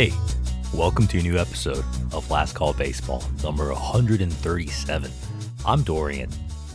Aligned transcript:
Hey, 0.00 0.14
welcome 0.72 1.06
to 1.08 1.18
a 1.18 1.22
new 1.22 1.36
episode 1.36 1.84
of 2.14 2.30
Last 2.30 2.54
Call 2.54 2.72
Baseball, 2.72 3.22
number 3.42 3.70
137. 3.70 5.10
I'm 5.66 5.82
Dorian, 5.82 6.30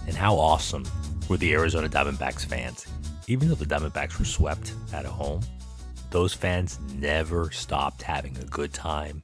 and 0.05 0.15
how 0.15 0.35
awesome 0.35 0.85
were 1.27 1.37
the 1.37 1.51
Arizona 1.53 1.89
Diamondbacks 1.89 2.45
fans? 2.45 2.85
Even 3.25 3.49
though 3.49 3.55
the 3.55 3.65
Diamondbacks 3.65 4.19
were 4.19 4.25
swept 4.25 4.73
at 4.93 5.05
home, 5.05 5.41
those 6.11 6.35
fans 6.35 6.77
never 6.93 7.49
stopped 7.49 8.03
having 8.03 8.37
a 8.37 8.45
good 8.45 8.73
time 8.73 9.23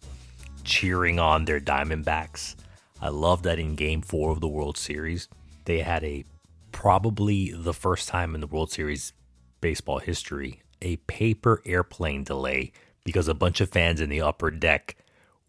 cheering 0.63 1.19
on 1.19 1.45
their 1.45 1.59
Diamondbacks. 1.59 2.55
I 3.01 3.09
love 3.09 3.43
that 3.43 3.59
in 3.59 3.75
game 3.75 4.01
four 4.01 4.31
of 4.31 4.41
the 4.41 4.47
World 4.47 4.79
Series, 4.79 5.27
they 5.65 5.81
had 5.81 6.03
a 6.03 6.25
probably 6.71 7.53
the 7.55 7.71
first 7.75 8.07
time 8.07 8.33
in 8.33 8.41
the 8.41 8.47
World 8.47 8.71
Series 8.71 9.13
baseball 9.61 9.99
history 9.99 10.63
a 10.81 10.95
paper 10.95 11.61
airplane 11.65 12.23
delay 12.23 12.71
because 13.03 13.27
a 13.27 13.33
bunch 13.33 13.61
of 13.61 13.69
fans 13.69 14.01
in 14.01 14.09
the 14.09 14.21
upper 14.21 14.51
deck 14.51 14.95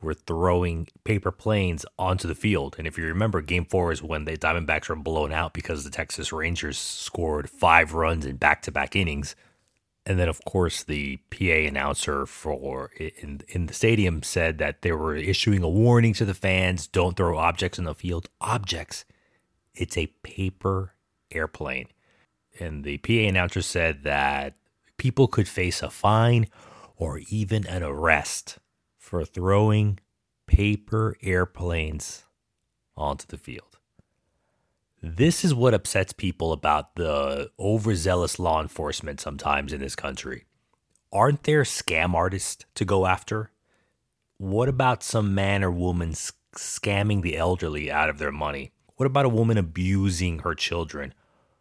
were 0.03 0.15
throwing 0.15 0.89
paper 1.05 1.31
planes 1.31 1.87
onto 1.99 2.27
the 2.27 2.35
field. 2.35 2.75
And 2.79 2.87
if 2.87 2.99
you 2.99 3.05
remember, 3.05 3.41
game 3.41 3.65
four 3.65 3.93
is 3.93 4.03
when 4.03 4.25
the 4.25 4.37
Diamondbacks 4.37 4.89
were 4.89 4.97
blown 4.97 5.33
out 5.33 5.55
because 5.55 5.85
the 5.85 5.91
Texas 5.91 6.33
Rangers 6.33 6.79
scored 6.79 7.49
five 7.49 7.95
runs 7.95 8.27
in 8.27 8.37
back 8.37 8.63
to 8.63 8.73
back 8.73 8.97
innings. 8.97 9.37
And 10.05 10.19
then, 10.19 10.29
of 10.29 10.45
course, 10.45 10.83
the 10.83 11.19
PA 11.31 11.69
announcer 11.69 12.27
for 12.27 12.91
in 12.97 13.43
in 13.49 13.67
the 13.67 13.75
stadium 13.75 14.25
said 14.25 14.59
that 14.59 14.83
they 14.83 14.91
were 14.91 15.15
issuing 15.15 15.63
a 15.63 15.69
warning 15.69 16.13
to 16.15 16.25
the 16.25 16.35
fans: 16.35 16.89
don't 16.89 17.17
throw 17.17 17.39
objects 17.39 17.79
in 17.79 17.85
the 17.85 17.95
field. 17.95 18.29
Objects. 18.41 19.05
It's 19.75 19.97
a 19.97 20.09
paper 20.25 20.95
airplane. 21.31 21.87
And 22.59 22.83
the 22.83 22.99
PA 22.99 23.13
announcer 23.13 23.63
said 23.63 24.03
that 24.03 24.55
people 24.97 25.29
could 25.29 25.49
face 25.49 25.83
a 25.83 25.89
fine 25.89 26.49
or 27.03 27.19
even 27.31 27.67
an 27.67 27.83
arrest 27.83 28.61
for 28.97 29.25
throwing 29.25 29.99
paper 30.47 31.17
airplanes 31.21 32.23
onto 32.97 33.27
the 33.27 33.37
field. 33.37 33.77
This 35.03 35.45
is 35.45 35.53
what 35.53 35.75
upsets 35.75 36.13
people 36.13 36.53
about 36.53 36.95
the 36.95 37.51
overzealous 37.59 38.39
law 38.39 38.63
enforcement 38.63 39.19
sometimes 39.19 39.73
in 39.73 39.81
this 39.81 39.97
country. 39.97 40.45
Aren't 41.13 41.43
there 41.43 41.65
scam 41.65 42.15
artists 42.15 42.65
to 42.77 42.85
go 42.85 43.05
after? 43.05 43.51
What 44.39 44.69
about 44.69 45.03
some 45.03 45.35
man 45.35 45.65
or 45.65 45.73
woman 45.73 46.13
scamming 46.13 47.23
the 47.23 47.37
elderly 47.37 47.91
out 47.91 48.11
of 48.11 48.19
their 48.19 48.31
money? 48.31 48.71
What 48.95 49.07
about 49.07 49.25
a 49.25 49.29
woman 49.41 49.59
abusing 49.59 50.39
her 50.39 50.55
children? 50.55 51.15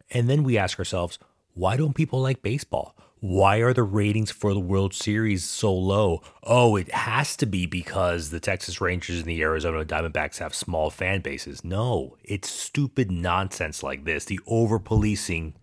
And 0.08 0.30
then 0.30 0.44
we 0.44 0.56
ask 0.56 0.78
ourselves, 0.78 1.18
why 1.52 1.76
don't 1.76 1.96
people 1.96 2.20
like 2.20 2.42
baseball? 2.42 2.94
Why 3.22 3.58
are 3.58 3.72
the 3.72 3.84
ratings 3.84 4.32
for 4.32 4.52
the 4.52 4.58
World 4.58 4.92
Series 4.92 5.44
so 5.44 5.72
low? 5.72 6.22
Oh, 6.42 6.74
it 6.74 6.90
has 6.90 7.36
to 7.36 7.46
be 7.46 7.66
because 7.66 8.30
the 8.30 8.40
Texas 8.40 8.80
Rangers 8.80 9.20
and 9.20 9.26
the 9.26 9.40
Arizona 9.42 9.84
Diamondbacks 9.84 10.38
have 10.38 10.52
small 10.52 10.90
fan 10.90 11.20
bases. 11.20 11.62
No, 11.62 12.16
it's 12.24 12.50
stupid 12.50 13.12
nonsense 13.12 13.84
like 13.84 14.06
this, 14.06 14.24
the 14.24 14.40
over 14.48 14.80
policing 14.80 15.54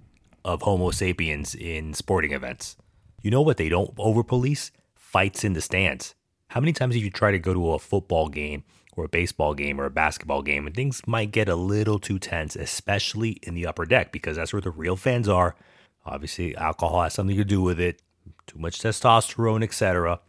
of 0.45 0.61
Homo 0.61 0.91
sapiens 0.91 1.53
in 1.53 1.93
sporting 1.93 2.31
events. 2.31 2.77
You 3.21 3.29
know 3.29 3.41
what 3.41 3.57
they 3.57 3.67
don't 3.67 3.93
over 3.97 4.23
police? 4.23 4.71
Fights 4.95 5.43
in 5.43 5.51
the 5.51 5.59
stands. 5.59 6.15
How 6.47 6.61
many 6.61 6.71
times 6.71 6.95
have 6.95 7.03
you 7.03 7.11
tried 7.11 7.31
to 7.31 7.39
go 7.39 7.53
to 7.53 7.73
a 7.73 7.79
football 7.79 8.29
game 8.29 8.63
or 8.95 9.03
a 9.03 9.09
baseball 9.09 9.53
game 9.53 9.81
or 9.81 9.85
a 9.85 9.91
basketball 9.91 10.43
game 10.43 10.65
and 10.65 10.73
things 10.73 11.01
might 11.05 11.31
get 11.31 11.49
a 11.49 11.57
little 11.57 11.99
too 11.99 12.19
tense, 12.19 12.55
especially 12.55 13.31
in 13.43 13.53
the 13.53 13.67
upper 13.67 13.83
deck 13.83 14.13
because 14.13 14.37
that's 14.37 14.53
where 14.53 14.61
the 14.61 14.71
real 14.71 14.95
fans 14.95 15.27
are 15.27 15.57
Obviously, 16.05 16.55
alcohol 16.55 17.03
has 17.03 17.13
something 17.13 17.37
to 17.37 17.43
do 17.43 17.61
with 17.61 17.79
it, 17.79 18.01
too 18.47 18.59
much 18.59 18.79
testosterone, 18.79 19.63
etc. 19.63 20.19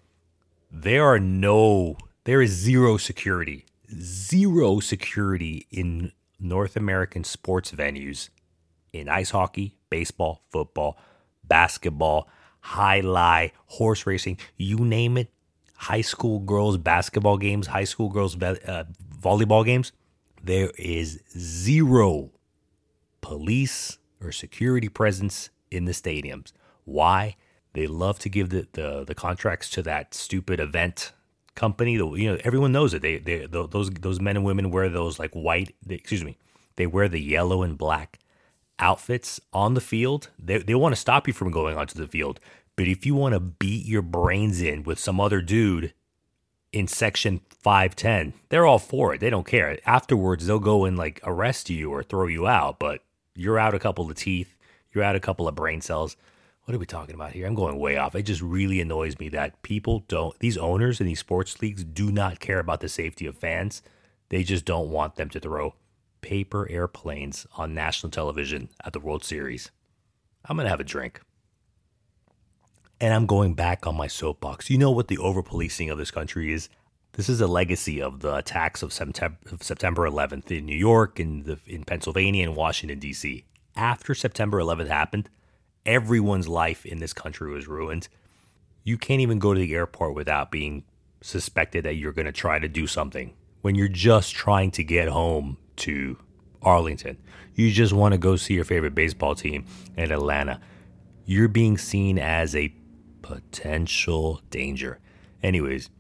There 0.71 1.05
are 1.05 1.19
no, 1.19 1.97
there 2.25 2.43
is 2.43 2.51
zero 2.51 2.97
security, 2.97 3.65
zero 3.93 4.81
security 4.81 5.67
in 5.71 6.13
North 6.39 6.77
American 6.77 7.25
sports 7.25 7.73
venues 7.73 8.31
in 8.93 9.09
ice 9.09 9.31
hockey, 9.31 9.75
baseball, 9.89 10.43
football, 10.51 10.99
basketball, 11.45 12.29
jai 12.63 13.01
alai, 13.01 13.53
horse 13.67 14.07
racing, 14.07 14.39
you 14.57 14.79
name 14.79 15.17
it. 15.17 15.31
High 15.77 16.03
school 16.03 16.41
girls 16.41 16.77
basketball 16.77 17.39
games, 17.39 17.69
high 17.69 17.85
school 17.85 18.11
girls 18.11 18.41
uh, 18.43 18.85
volleyball 19.19 19.65
games. 19.65 19.93
There 20.43 20.73
is 20.79 21.21
zero 21.37 22.31
police 23.23 23.99
or 24.23 24.31
security 24.33 24.89
presence 24.89 25.51
in 25.71 25.85
the 25.85 25.93
stadiums. 25.93 26.53
Why? 26.85 27.37
They 27.73 27.87
love 27.87 28.19
to 28.21 28.29
give 28.29 28.51
the, 28.51 28.67
the, 28.73 29.05
the 29.05 29.15
contracts 29.15 29.71
to 29.71 29.83
that 29.83 30.15
stupid 30.15 30.61
event 30.61 31.13
company. 31.55 31.93
You 31.93 32.33
know, 32.33 32.39
everyone 32.43 32.73
knows 32.73 32.95
it. 32.95 33.03
They, 33.03 33.19
they 33.19 33.47
those 33.47 33.91
those 33.91 34.21
men 34.21 34.37
and 34.37 34.45
women 34.45 34.71
wear 34.71 34.89
those 34.89 35.19
like 35.19 35.33
white. 35.35 35.75
They, 35.85 35.95
excuse 35.95 36.25
me. 36.25 36.37
They 36.77 36.87
wear 36.87 37.09
the 37.09 37.21
yellow 37.21 37.63
and 37.63 37.79
black 37.79 38.19
outfits 38.79 39.41
on 39.53 39.75
the 39.75 39.81
field. 39.81 40.31
They 40.39 40.59
they 40.59 40.75
want 40.75 40.95
to 40.95 41.01
stop 41.01 41.29
you 41.29 41.33
from 41.33 41.51
going 41.51 41.77
onto 41.77 41.99
the 41.99 42.09
field. 42.09 42.41
But 42.77 42.89
if 42.89 43.05
you 43.05 43.15
want 43.15 43.35
to 43.35 43.41
beat 43.41 43.87
your 43.87 44.03
brains 44.03 44.63
in 44.63 44.85
with 44.85 44.99
some 44.99 45.21
other 45.21 45.43
dude 45.43 45.93
in 46.73 46.87
section 46.87 47.41
510, 47.63 48.33
they're 48.49 48.65
all 48.65 48.79
for 48.79 49.13
it. 49.13 49.21
They 49.21 49.29
don't 49.29 49.47
care. 49.47 49.79
Afterwards, 49.85 50.47
they'll 50.47 50.59
go 50.59 50.85
and 50.85 50.97
like 50.97 51.21
arrest 51.25 51.69
you 51.69 51.91
or 51.93 52.03
throw 52.03 52.27
you 52.27 52.47
out, 52.47 52.79
but 52.79 53.03
you're 53.35 53.59
out 53.59 53.75
a 53.75 53.79
couple 53.79 54.09
of 54.09 54.17
teeth 54.17 54.57
you're 54.93 55.05
a 55.05 55.21
couple 55.21 55.49
of 55.49 55.55
brain 55.55 55.81
cells. 55.81 56.17
What 56.65 56.75
are 56.75 56.79
we 56.79 56.87
talking 56.87 57.15
about 57.15 57.33
here? 57.33 57.47
I'm 57.47 57.55
going 57.55 57.79
way 57.79 57.97
off. 57.97 58.15
It 58.15 58.23
just 58.23 58.43
really 58.43 58.81
annoys 58.81 59.19
me 59.19 59.29
that 59.31 59.61
people 59.63 60.05
don't, 60.09 60.39
these 60.39 60.57
owners 60.57 61.01
in 61.01 61.07
these 61.07 61.19
sports 61.19 61.61
leagues 61.61 61.85
do 61.85 62.13
not 62.13 62.41
care 62.41 62.59
about 62.59 62.81
the 62.81 62.89
safety 62.89 63.27
of 63.27 63.37
fans. 63.37 63.83
They 64.29 64.43
just 64.43 64.65
don't 64.65 64.91
want 64.91 65.17
them 65.17 65.31
to 65.31 65.41
throw 65.41 65.75
paper 66.21 66.69
airplanes 66.71 67.47
on 67.57 67.75
national 67.75 68.11
television 68.11 68.69
at 68.85 68.93
the 68.93 69.01
World 69.01 69.25
Series. 69.25 69.71
I'm 70.45 70.57
going 70.57 70.67
to 70.67 70.71
have 70.71 70.81
a 70.81 70.85
drink. 70.85 71.21
And 73.01 73.15
I'm 73.15 73.27
going 73.27 73.55
back 73.55 73.87
on 73.87 73.97
my 73.97 74.07
soapbox. 74.07 74.69
You 74.69 74.79
know 74.79 74.91
what 74.91 75.09
the 75.09 75.19
over 75.19 75.43
policing 75.43 75.89
of 75.89 75.99
this 75.99 76.11
country 76.11 76.53
is? 76.53 76.69
This 77.13 77.29
is 77.29 77.41
a 77.41 77.47
legacy 77.47 78.01
of 78.01 78.21
the 78.21 78.37
attacks 78.37 78.83
of 78.83 78.93
September, 78.93 79.39
of 79.51 79.63
September 79.63 80.09
11th 80.09 80.57
in 80.57 80.67
New 80.67 80.77
York, 80.77 81.19
in, 81.19 81.43
the, 81.43 81.59
in 81.67 81.85
Pennsylvania, 81.85 82.47
and 82.47 82.55
Washington, 82.55 82.99
D.C 82.99 83.45
after 83.77 84.15
September 84.15 84.59
11th 84.59 84.89
happened, 84.89 85.29
everyone's 85.87 86.49
life 86.49 86.85
in 86.85 86.99
this 86.99 87.13
country 87.13 87.51
was 87.53 87.69
ruined. 87.69 88.09
You 88.85 88.99
can't 88.99 89.21
even 89.21 89.39
go 89.39 89.55
to 89.55 89.61
the 89.61 89.75
airport 89.75 90.15
without 90.15 90.51
being 90.51 90.85
suspected 91.23 91.85
that 91.85 91.95
you're 91.95 92.13
going 92.13 92.27
to 92.27 92.33
try 92.33 92.59
to 92.59 92.69
do 92.69 92.87
something 92.87 93.35
when 93.61 93.75
you're 93.75 93.89
just 93.89 94.35
trying 94.35 94.71
to 94.73 94.85
get 94.85 95.09
home 95.09 95.59
to 95.77 96.19
Arlington. 96.63 97.19
You 97.55 97.71
just 97.71 97.93
want 97.93 98.13
to 98.13 98.19
go 98.19 98.37
see 98.37 98.55
your 98.55 98.65
favorite 98.65 98.95
baseball 98.95 99.35
team 99.35 99.67
in 99.97 100.13
Atlanta. 100.13 100.61
You're 101.27 101.49
being 101.49 101.77
seen 101.79 102.19
as 102.19 102.57
a 102.57 102.73
potential 103.23 104.41
danger. 104.51 104.99
Anyways, 105.43 105.91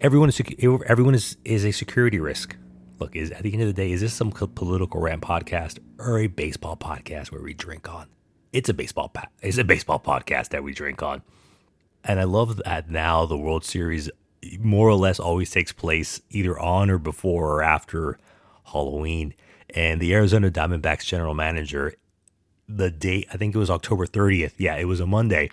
everyone 0.00 0.28
is 0.28 0.40
everyone 0.86 1.14
is, 1.14 1.36
is 1.44 1.64
a 1.64 1.72
security 1.72 2.18
risk 2.18 2.56
look, 3.00 3.16
is 3.16 3.30
at 3.30 3.42
the 3.42 3.52
end 3.52 3.62
of 3.62 3.68
the 3.68 3.74
day, 3.74 3.92
is 3.92 4.00
this 4.00 4.14
some 4.14 4.30
political 4.30 5.00
rant 5.00 5.22
podcast 5.22 5.78
or 5.98 6.18
a 6.18 6.26
baseball 6.26 6.76
podcast 6.76 7.32
where 7.32 7.42
we 7.42 7.54
drink 7.54 7.88
on? 7.88 8.06
It's 8.52 8.68
a 8.68 8.74
baseball 8.74 9.08
pa- 9.08 9.28
it's 9.42 9.58
a 9.58 9.64
baseball 9.64 10.00
podcast 10.00 10.48
that 10.48 10.62
we 10.62 10.72
drink 10.72 11.02
on. 11.02 11.22
And 12.04 12.18
I 12.18 12.24
love 12.24 12.56
that 12.64 12.90
now 12.90 13.26
the 13.26 13.38
World 13.38 13.64
Series 13.64 14.10
more 14.58 14.88
or 14.88 14.94
less 14.94 15.20
always 15.20 15.50
takes 15.50 15.72
place 15.72 16.20
either 16.30 16.58
on 16.58 16.90
or 16.90 16.98
before 16.98 17.54
or 17.54 17.62
after 17.62 18.18
Halloween. 18.64 19.34
And 19.70 20.00
the 20.00 20.14
Arizona 20.14 20.50
Diamondbacks 20.50 21.04
general 21.04 21.34
manager, 21.34 21.94
the 22.68 22.90
date, 22.90 23.28
I 23.32 23.36
think 23.36 23.54
it 23.54 23.58
was 23.58 23.70
October 23.70 24.06
30th. 24.06 24.54
Yeah, 24.56 24.76
it 24.76 24.86
was 24.86 25.00
a 25.00 25.06
Monday. 25.06 25.50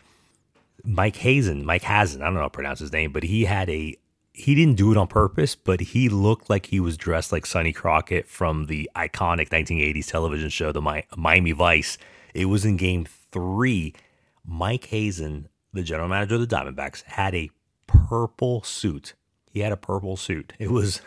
Mike 0.84 1.18
Hazen, 1.18 1.66
Mike 1.66 1.84
Hazen, 1.84 2.22
I 2.22 2.26
don't 2.26 2.36
know 2.36 2.42
how 2.42 2.48
to 2.48 2.52
pronounce 2.52 2.80
his 2.80 2.94
name, 2.94 3.12
but 3.12 3.24
he 3.24 3.46
had 3.46 3.70
a 3.70 3.98
he 4.38 4.54
didn't 4.54 4.76
do 4.76 4.92
it 4.92 4.98
on 4.98 5.08
purpose, 5.08 5.56
but 5.56 5.82
he 5.82 6.10
looked 6.10 6.48
like 6.48 6.68
he 6.68 6.80
was 6.80 6.96
dressed 6.96 7.32
like 7.32 7.44
Sonny 7.44 7.74
Crockett 7.74 8.28
from 8.28 8.68
the 8.68 8.88
iconic 8.96 9.50
1980s 9.50 10.12
television 10.12 10.50
show, 10.50 10.72
The 10.72 11.04
Miami 11.18 11.54
Vice. 11.54 11.98
It 12.36 12.46
was 12.46 12.64
in 12.64 12.78
game 12.78 13.08
three. 13.32 13.96
Mike 14.46 14.86
Hazen, 14.86 15.50
the 15.74 15.82
general 15.82 16.08
manager 16.08 16.36
of 16.36 16.48
the 16.48 16.56
Diamondbacks, 16.56 17.02
had 17.04 17.34
a 17.34 17.50
purple 17.88 18.62
suit. 18.62 19.16
He 19.50 19.62
had 19.62 19.72
a 19.72 19.78
purple 19.78 20.16
suit. 20.16 20.54
It 20.60 20.70
was 20.70 21.02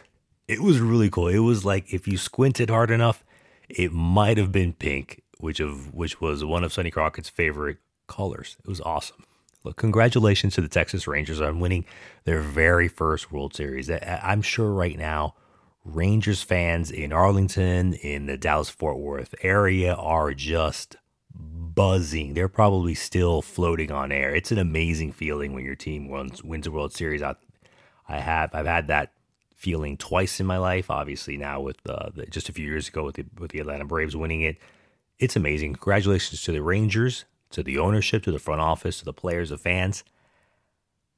it 0.49 0.61
was 0.61 0.81
really 0.81 1.09
cool. 1.09 1.29
It 1.29 1.38
was 1.38 1.65
like 1.65 1.94
if 1.94 2.09
you 2.09 2.19
squinted 2.19 2.69
hard 2.69 2.91
enough, 2.91 3.23
it 3.69 3.93
might 3.93 4.38
have 4.38 4.50
been 4.50 4.73
pink, 4.73 5.23
which 5.38 5.61
of 5.61 5.94
which 5.94 6.21
was 6.21 6.44
one 6.44 6.65
of 6.65 6.73
Sonny 6.73 6.91
Crockett's 6.91 7.29
favorite 7.29 7.79
colors. 8.09 8.56
It 8.59 8.69
was 8.69 8.81
awesome. 8.81 9.25
Look, 9.62 9.77
congratulations 9.77 10.55
to 10.55 10.61
the 10.61 10.69
Texas 10.69 11.07
Rangers 11.07 11.41
on 11.41 11.61
winning 11.61 11.85
their 12.25 12.41
very 12.41 12.89
first 12.89 13.31
World 13.31 13.55
Series. 13.55 13.91
I'm 13.91 14.43
sure 14.43 14.73
right 14.73 14.99
now, 14.99 15.35
Rangers 15.85 16.43
fans 16.43 16.91
in 16.91 17.12
Arlington, 17.12 17.95
in 17.95 18.27
the 18.27 18.37
Dallas 18.37 18.71
Fort 18.71 18.99
Worth 18.99 19.35
area, 19.43 19.95
are 19.95 20.33
just 20.33 20.97
buzzing. 21.35 22.35
They're 22.35 22.49
probably 22.49 22.95
still 22.95 23.43
floating 23.43 23.91
on 23.91 24.12
air. 24.12 24.35
It's 24.35 24.51
an 24.51 24.59
amazing 24.59 25.12
feeling 25.12 25.53
when 25.53 25.65
your 25.65 25.77
team 25.77 26.09
wins, 26.09 26.43
wins 26.43 26.67
a 26.67 26.71
World 26.71 26.93
Series 26.93 27.23
out 27.23 27.39
I 28.11 28.19
have 28.19 28.55
I've 28.55 28.67
had 28.67 28.89
that 28.89 29.12
feeling 29.55 29.97
twice 29.97 30.41
in 30.41 30.47
my 30.47 30.59
life. 30.59 30.91
Obviously 30.91 31.37
now 31.37 31.61
with 31.61 31.79
uh, 31.89 32.11
the, 32.15 32.27
just 32.27 32.49
a 32.49 32.53
few 32.53 32.67
years 32.67 32.89
ago 32.89 33.05
with 33.05 33.17
the 33.17 33.27
with 33.39 33.53
the 33.53 33.61
Atlanta 33.61 33.85
Braves 33.85 34.17
winning 34.17 34.43
it, 34.43 34.59
it's 35.19 35.37
amazing. 35.37 35.75
Congratulations 35.75 36.43
to 36.43 36.53
the 36.53 36.62
Rangers, 36.62 37.25
to 37.50 37.62
the 37.62 37.79
ownership, 37.79 38.23
to 38.25 38.32
the 38.32 38.38
front 38.38 38.61
office, 38.61 38.99
to 38.99 39.05
the 39.05 39.12
players, 39.12 39.50
the 39.50 39.58
fans. 39.58 40.05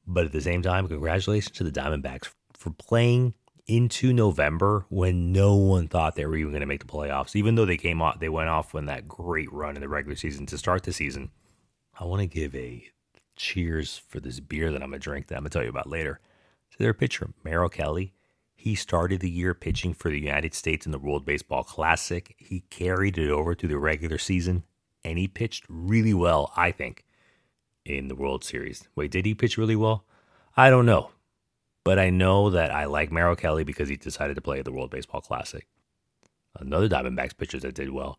But 0.06 0.26
at 0.26 0.32
the 0.32 0.40
same 0.40 0.62
time, 0.62 0.88
congratulations 0.88 1.56
to 1.56 1.64
the 1.64 1.70
Diamondbacks 1.70 2.32
for 2.54 2.70
playing 2.70 3.34
into 3.66 4.12
November 4.12 4.86
when 4.88 5.32
no 5.32 5.54
one 5.54 5.86
thought 5.88 6.16
they 6.16 6.26
were 6.26 6.36
even 6.36 6.52
going 6.52 6.60
to 6.60 6.66
make 6.66 6.84
the 6.84 6.92
playoffs. 6.92 7.36
Even 7.36 7.54
though 7.54 7.64
they 7.64 7.76
came 7.76 8.02
off, 8.02 8.18
they 8.18 8.28
went 8.28 8.48
off 8.48 8.74
on 8.74 8.86
that 8.86 9.06
great 9.06 9.52
run 9.52 9.76
in 9.76 9.80
the 9.80 9.88
regular 9.88 10.16
season 10.16 10.46
to 10.46 10.58
start 10.58 10.82
the 10.82 10.92
season. 10.92 11.30
I 11.98 12.04
want 12.04 12.20
to 12.20 12.26
give 12.26 12.54
a 12.54 12.88
cheers 13.36 13.98
for 14.08 14.20
this 14.20 14.40
beer 14.40 14.72
that 14.72 14.82
I'm 14.82 14.90
going 14.90 15.00
to 15.00 15.04
drink 15.04 15.28
that 15.28 15.36
I'm 15.36 15.42
going 15.42 15.50
to 15.50 15.58
tell 15.58 15.62
you 15.62 15.70
about 15.70 15.88
later. 15.88 16.20
To 16.72 16.78
their 16.78 16.94
pitcher, 16.94 17.30
Merrill 17.44 17.68
Kelly. 17.68 18.14
He 18.54 18.74
started 18.74 19.20
the 19.20 19.30
year 19.30 19.54
pitching 19.54 19.92
for 19.92 20.10
the 20.10 20.20
United 20.20 20.54
States 20.54 20.86
in 20.86 20.92
the 20.92 20.98
World 20.98 21.24
Baseball 21.24 21.64
Classic. 21.64 22.34
He 22.38 22.60
carried 22.70 23.18
it 23.18 23.30
over 23.30 23.54
to 23.54 23.66
the 23.66 23.78
regular 23.78 24.18
season, 24.18 24.62
and 25.04 25.18
he 25.18 25.28
pitched 25.28 25.64
really 25.68 26.14
well, 26.14 26.52
I 26.56 26.70
think, 26.70 27.04
in 27.84 28.08
the 28.08 28.14
World 28.14 28.44
Series. 28.44 28.88
Wait, 28.94 29.10
did 29.10 29.26
he 29.26 29.34
pitch 29.34 29.58
really 29.58 29.76
well? 29.76 30.04
I 30.56 30.70
don't 30.70 30.86
know. 30.86 31.10
But 31.84 31.98
I 31.98 32.10
know 32.10 32.50
that 32.50 32.70
I 32.70 32.84
like 32.84 33.10
Merrill 33.10 33.36
Kelly 33.36 33.64
because 33.64 33.88
he 33.88 33.96
decided 33.96 34.36
to 34.36 34.40
play 34.40 34.60
at 34.60 34.64
the 34.64 34.72
World 34.72 34.90
Baseball 34.90 35.20
Classic. 35.20 35.66
Another 36.58 36.88
Diamondbacks 36.88 37.36
pitcher 37.36 37.58
that 37.60 37.74
did 37.74 37.90
well, 37.90 38.18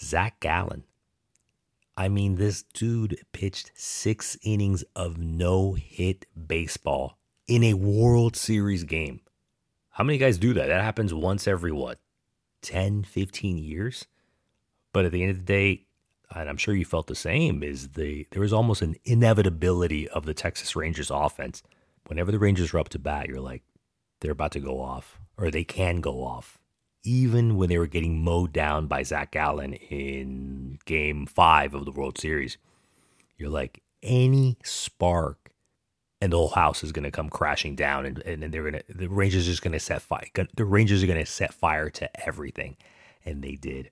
Zach 0.00 0.40
Gallen. 0.40 0.84
I 1.96 2.08
mean, 2.08 2.36
this 2.36 2.64
dude 2.74 3.20
pitched 3.32 3.70
six 3.74 4.36
innings 4.42 4.82
of 4.96 5.18
no 5.18 5.74
hit 5.74 6.26
baseball 6.46 7.18
in 7.46 7.62
a 7.62 7.74
World 7.74 8.36
Series 8.36 8.84
game. 8.84 9.20
How 9.90 10.04
many 10.04 10.18
guys 10.18 10.38
do 10.38 10.54
that? 10.54 10.66
That 10.66 10.82
happens 10.82 11.12
once 11.12 11.46
every 11.46 11.72
what, 11.72 11.98
10, 12.62 13.04
15 13.04 13.58
years? 13.58 14.06
But 14.92 15.04
at 15.04 15.12
the 15.12 15.22
end 15.22 15.30
of 15.30 15.38
the 15.38 15.44
day, 15.44 15.84
and 16.34 16.48
I'm 16.48 16.56
sure 16.56 16.74
you 16.74 16.84
felt 16.84 17.06
the 17.06 17.14
same, 17.14 17.62
is 17.62 17.90
the 17.90 18.26
there 18.30 18.42
was 18.42 18.52
almost 18.52 18.82
an 18.82 18.96
inevitability 19.04 20.08
of 20.08 20.26
the 20.26 20.34
Texas 20.34 20.74
Rangers 20.76 21.10
offense. 21.10 21.62
Whenever 22.06 22.32
the 22.32 22.38
Rangers 22.38 22.72
were 22.72 22.80
up 22.80 22.88
to 22.90 22.98
bat, 22.98 23.28
you're 23.28 23.40
like, 23.40 23.62
they're 24.20 24.32
about 24.32 24.52
to 24.52 24.60
go 24.60 24.80
off, 24.80 25.20
or 25.36 25.50
they 25.50 25.64
can 25.64 26.00
go 26.00 26.22
off. 26.24 26.58
Even 27.04 27.56
when 27.56 27.68
they 27.68 27.78
were 27.78 27.86
getting 27.86 28.22
mowed 28.22 28.52
down 28.52 28.86
by 28.86 29.02
Zach 29.02 29.32
Gallen 29.32 29.74
in 29.74 30.78
game 30.84 31.26
five 31.26 31.74
of 31.74 31.84
the 31.84 31.90
World 31.90 32.18
Series, 32.18 32.58
you're 33.36 33.50
like, 33.50 33.82
any 34.02 34.56
spark 34.62 35.52
and 36.20 36.32
the 36.32 36.36
whole 36.36 36.50
house 36.50 36.84
is 36.84 36.92
going 36.92 37.04
to 37.04 37.10
come 37.10 37.28
crashing 37.28 37.74
down 37.74 38.06
and, 38.06 38.18
and, 38.20 38.42
they're 38.52 38.70
going 38.70 38.74
to 38.74 38.84
the 38.88 39.08
rangers 39.08 39.46
are 39.46 39.50
just 39.50 39.62
going 39.62 39.72
to 39.72 39.80
set 39.80 40.02
fire 40.02 40.26
the 40.56 40.64
rangers 40.64 41.02
are 41.02 41.06
going 41.06 41.18
to 41.18 41.26
set 41.26 41.52
fire 41.52 41.90
to 41.90 42.26
everything 42.26 42.76
and 43.24 43.42
they 43.42 43.56
did 43.56 43.90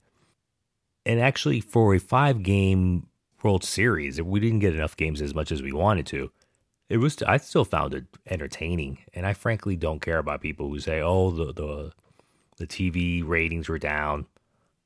and 1.07 1.21
actually 1.21 1.61
for 1.61 1.95
a 1.95 2.01
five 2.01 2.43
game 2.43 3.07
world 3.43 3.65
series 3.65 4.19
if 4.19 4.27
we 4.27 4.41
didn't 4.41 4.59
get 4.59 4.75
enough 4.75 4.97
games 4.97 5.23
as 5.23 5.35
much 5.35 5.51
as 5.51 5.63
we 5.63 5.73
wanted 5.73 6.07
to 6.07 6.31
it 6.91 6.99
was 6.99 7.23
i 7.23 7.39
still 7.39 7.65
found 7.65 7.95
it 7.95 8.05
entertaining. 8.29 8.99
And 9.15 9.25
i 9.25 9.33
frankly 9.33 9.77
don't 9.77 10.03
care 10.03 10.19
about 10.19 10.43
people 10.43 10.69
who 10.69 10.81
say 10.81 11.01
oh 11.01 11.31
the 11.31 11.53
the, 11.53 11.93
the 12.57 12.67
tv 12.67 13.27
ratings 13.27 13.69
were 13.69 13.79
down. 13.79 14.27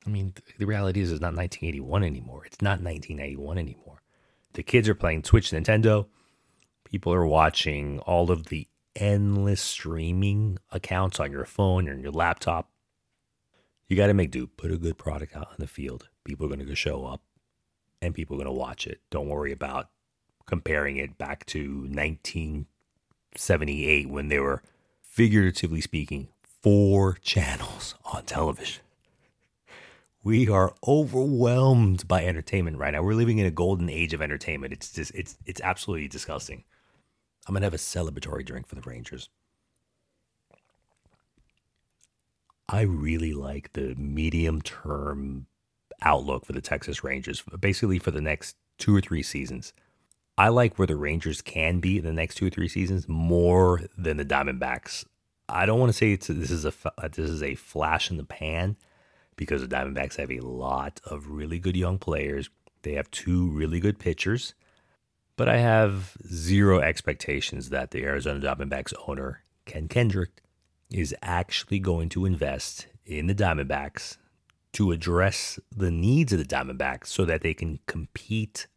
I 0.05 0.09
mean 0.09 0.33
the 0.57 0.65
reality 0.65 1.01
is 1.01 1.11
it's 1.11 1.19
not 1.19 1.35
1981 1.35 2.03
anymore. 2.03 2.45
It's 2.45 2.61
not 2.61 2.81
1991 2.81 3.57
anymore. 3.57 4.01
The 4.53 4.63
kids 4.63 4.87
are 4.87 4.95
playing 4.95 5.23
switch 5.23 5.51
nintendo. 5.51 6.07
People 6.85 7.11
are 7.11 7.25
watching 7.25 7.99
all 8.01 8.31
of 8.31 8.45
the 8.45 8.67
endless 8.95 9.59
streaming 9.59 10.59
accounts 10.71 11.19
on 11.19 11.31
your 11.31 11.43
phone 11.43 11.89
or 11.89 11.97
your 11.97 12.11
laptop. 12.11 12.69
You 13.87 13.95
got 13.95 14.07
to 14.07 14.13
make 14.13 14.31
do. 14.31 14.47
Put 14.47 14.71
a 14.71 14.77
good 14.77 14.97
product 14.97 15.35
out 15.35 15.49
in 15.51 15.57
the 15.59 15.67
field. 15.67 16.09
People 16.23 16.45
are 16.45 16.49
going 16.49 16.59
to 16.59 16.65
go 16.65 16.73
show 16.73 17.05
up 17.05 17.21
and 18.01 18.15
people 18.15 18.35
are 18.35 18.43
going 18.43 18.47
to 18.47 18.59
watch 18.59 18.87
it. 18.87 19.01
Don't 19.09 19.29
worry 19.29 19.51
about 19.51 19.89
comparing 20.45 20.97
it 20.97 21.17
back 21.17 21.45
to 21.47 21.87
1978 21.89 24.09
when 24.09 24.27
there 24.29 24.43
were, 24.43 24.61
figuratively 25.01 25.81
speaking, 25.81 26.29
four 26.43 27.13
channels 27.21 27.95
on 28.05 28.23
television. 28.23 28.81
We 30.23 30.47
are 30.49 30.73
overwhelmed 30.87 32.07
by 32.07 32.25
entertainment 32.25 32.77
right 32.79 32.93
now. 32.93 33.03
We're 33.03 33.13
living 33.13 33.37
in 33.37 33.45
a 33.45 33.51
golden 33.51 33.89
age 33.89 34.13
of 34.13 34.23
entertainment. 34.23 34.73
It's 34.73 34.91
just 34.91 35.13
it's 35.13 35.37
it's 35.45 35.61
absolutely 35.61 36.07
disgusting. 36.07 36.63
I'm 37.47 37.53
to 37.53 37.61
have 37.61 37.75
a 37.75 37.77
celebratory 37.77 38.43
drink 38.43 38.65
for 38.65 38.73
the 38.73 38.81
Rangers. 38.81 39.29
I 42.67 42.81
really 42.81 43.33
like 43.33 43.73
the 43.73 43.95
medium 43.95 44.61
term 44.61 45.47
outlook 46.01 46.45
for 46.45 46.53
the 46.53 46.61
Texas 46.61 47.03
Rangers, 47.03 47.43
basically 47.59 47.99
for 47.99 48.11
the 48.11 48.21
next 48.21 48.55
two 48.77 48.95
or 48.95 49.01
three 49.01 49.23
seasons. 49.23 49.73
I 50.37 50.49
like 50.49 50.77
where 50.77 50.87
the 50.87 50.95
Rangers 50.95 51.41
can 51.41 51.79
be 51.79 51.97
in 51.97 52.03
the 52.03 52.11
next 52.11 52.35
two 52.35 52.47
or 52.47 52.49
three 52.49 52.67
seasons 52.67 53.07
more 53.07 53.81
than 53.97 54.17
the 54.17 54.25
Diamondbacks. 54.25 55.05
I 55.47 55.65
don't 55.65 55.79
want 55.79 55.91
to 55.91 55.97
say 55.97 56.15
this 56.15 56.51
is 56.51 56.65
a 56.65 56.73
this 57.09 57.29
is 57.29 57.43
a 57.43 57.55
flash 57.55 58.09
in 58.09 58.17
the 58.17 58.23
pan 58.23 58.75
because 59.35 59.61
the 59.61 59.67
Diamondbacks 59.67 60.15
have 60.17 60.31
a 60.31 60.39
lot 60.39 60.99
of 61.05 61.29
really 61.29 61.59
good 61.59 61.77
young 61.77 61.97
players. 61.97 62.49
They 62.81 62.93
have 62.93 63.09
two 63.11 63.49
really 63.49 63.79
good 63.79 63.99
pitchers. 63.99 64.53
But 65.37 65.49
I 65.49 65.57
have 65.57 66.17
zero 66.27 66.79
expectations 66.79 67.69
that 67.69 67.91
the 67.91 68.03
Arizona 68.03 68.39
Diamondbacks 68.39 68.93
owner, 69.07 69.41
Ken 69.65 69.87
Kendrick, 69.87 70.41
is 70.91 71.15
actually 71.21 71.79
going 71.79 72.09
to 72.09 72.25
invest 72.25 72.87
in 73.05 73.27
the 73.27 73.35
Diamondbacks 73.35 74.17
to 74.73 74.91
address 74.91 75.59
the 75.75 75.91
needs 75.91 76.33
of 76.33 76.39
the 76.39 76.45
Diamondbacks 76.45 77.07
so 77.07 77.25
that 77.25 77.41
they 77.41 77.53
can 77.53 77.79
compete 77.87 78.67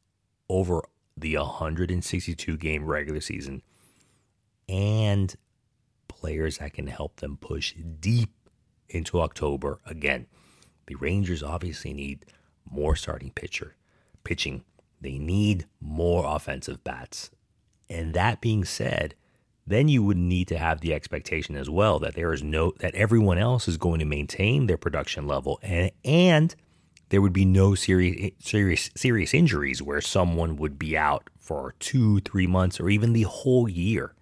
over 0.49 0.82
the 1.16 1.37
162 1.37 2.56
game 2.56 2.84
regular 2.84 3.20
season 3.20 3.62
and 4.69 5.34
players 6.06 6.58
that 6.58 6.72
can 6.72 6.87
help 6.87 7.16
them 7.16 7.37
push 7.37 7.75
deep 8.00 8.31
into 8.88 9.20
October 9.20 9.81
again. 9.84 10.26
The 10.87 10.94
Rangers 10.94 11.42
obviously 11.42 11.92
need 11.92 12.25
more 12.64 12.97
starting 12.97 13.30
pitcher 13.30 13.75
pitching 14.25 14.62
they 15.00 15.18
need 15.18 15.66
more 15.80 16.25
offensive 16.26 16.83
bats. 16.83 17.30
And 17.88 18.14
that 18.14 18.40
being 18.40 18.64
said, 18.64 19.14
then 19.68 19.88
you 19.88 20.02
would 20.02 20.16
need 20.16 20.48
to 20.48 20.58
have 20.58 20.80
the 20.80 20.94
expectation 20.94 21.56
as 21.56 21.68
well 21.68 21.98
that 21.98 22.14
there 22.14 22.32
is 22.32 22.42
no 22.42 22.72
that 22.78 22.94
everyone 22.94 23.38
else 23.38 23.68
is 23.68 23.76
going 23.76 23.98
to 23.98 24.04
maintain 24.04 24.66
their 24.66 24.76
production 24.76 25.26
level 25.26 25.58
and 25.62 25.90
and 26.04 26.54
there 27.10 27.22
would 27.22 27.32
be 27.32 27.44
no 27.44 27.75
serious 27.75 28.32
serious 28.38 28.90
serious 28.94 29.34
injuries 29.34 29.82
where 29.82 30.00
someone 30.00 30.56
would 30.56 30.78
be 30.78 30.96
out 30.96 31.28
for 31.38 31.75
2 31.80 32.20
3 32.20 32.46
months 32.46 32.80
or 32.80 32.88
even 32.88 33.12
the 33.12 33.22
whole 33.22 33.68
year. 33.68 34.14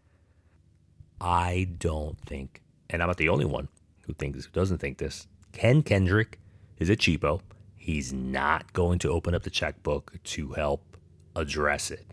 I 1.20 1.68
don't 1.78 2.18
think 2.20 2.62
and 2.90 3.02
I'm 3.02 3.08
not 3.08 3.16
the 3.16 3.28
only 3.28 3.46
one 3.46 3.68
who 4.02 4.14
thinks 4.14 4.44
who 4.44 4.52
doesn't 4.52 4.78
think 4.78 4.98
this. 4.98 5.26
Ken 5.52 5.82
Kendrick 5.82 6.38
is 6.78 6.90
a 6.90 6.96
cheapo. 6.96 7.40
He's 7.74 8.12
not 8.12 8.72
going 8.72 8.98
to 9.00 9.10
open 9.10 9.34
up 9.34 9.42
the 9.42 9.50
checkbook 9.50 10.14
to 10.22 10.52
help 10.52 10.96
address 11.34 11.90
it. 11.90 12.06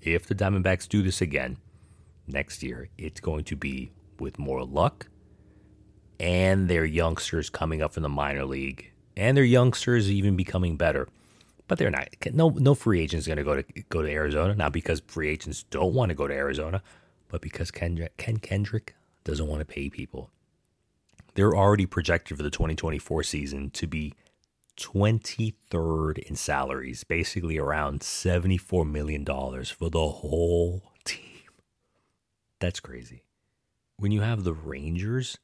If 0.00 0.26
the 0.26 0.34
Diamondbacks 0.34 0.88
do 0.88 1.02
this 1.02 1.20
again 1.20 1.56
next 2.26 2.62
year, 2.62 2.88
it's 2.98 3.20
going 3.20 3.44
to 3.44 3.56
be 3.56 3.92
with 4.18 4.38
more 4.38 4.64
luck 4.64 5.08
and 6.20 6.68
their 6.68 6.84
youngsters 6.84 7.50
coming 7.50 7.82
up 7.82 7.92
from 7.92 8.02
the 8.02 8.08
minor 8.08 8.44
league 8.44 8.90
and 9.16 9.36
their 9.36 9.44
youngsters 9.44 10.10
even 10.10 10.36
becoming 10.36 10.76
better. 10.76 11.08
But 11.66 11.78
they're 11.78 11.90
not. 11.90 12.08
No, 12.32 12.50
no 12.50 12.74
free 12.74 13.00
agent 13.00 13.20
is 13.20 13.26
going 13.26 13.38
to 13.38 13.44
go 13.44 13.56
to 13.56 13.62
go 13.88 14.02
to 14.02 14.10
Arizona. 14.10 14.54
Not 14.54 14.72
because 14.72 15.00
free 15.06 15.30
agents 15.30 15.62
don't 15.70 15.94
want 15.94 16.10
to 16.10 16.14
go 16.14 16.26
to 16.28 16.34
Arizona, 16.34 16.82
but 17.28 17.40
because 17.40 17.70
Kendrick, 17.70 18.16
Ken 18.18 18.36
Kendrick 18.36 18.94
doesn't 19.24 19.46
want 19.46 19.60
to 19.60 19.64
pay 19.64 19.88
people. 19.88 20.30
They're 21.34 21.56
already 21.56 21.86
projected 21.86 22.36
for 22.36 22.42
the 22.42 22.50
2024 22.50 23.22
season 23.22 23.70
to 23.70 23.86
be 23.86 24.14
23rd 24.76 26.18
in 26.18 26.36
salaries, 26.36 27.02
basically 27.02 27.58
around 27.58 28.00
$74 28.00 28.88
million 28.88 29.24
for 29.24 29.88
the 29.90 30.08
whole. 30.08 30.92
That's 32.64 32.80
crazy. 32.80 33.24
When 33.98 34.10
you 34.10 34.22
have 34.22 34.42
the 34.42 34.54
Rangers, 34.54 35.36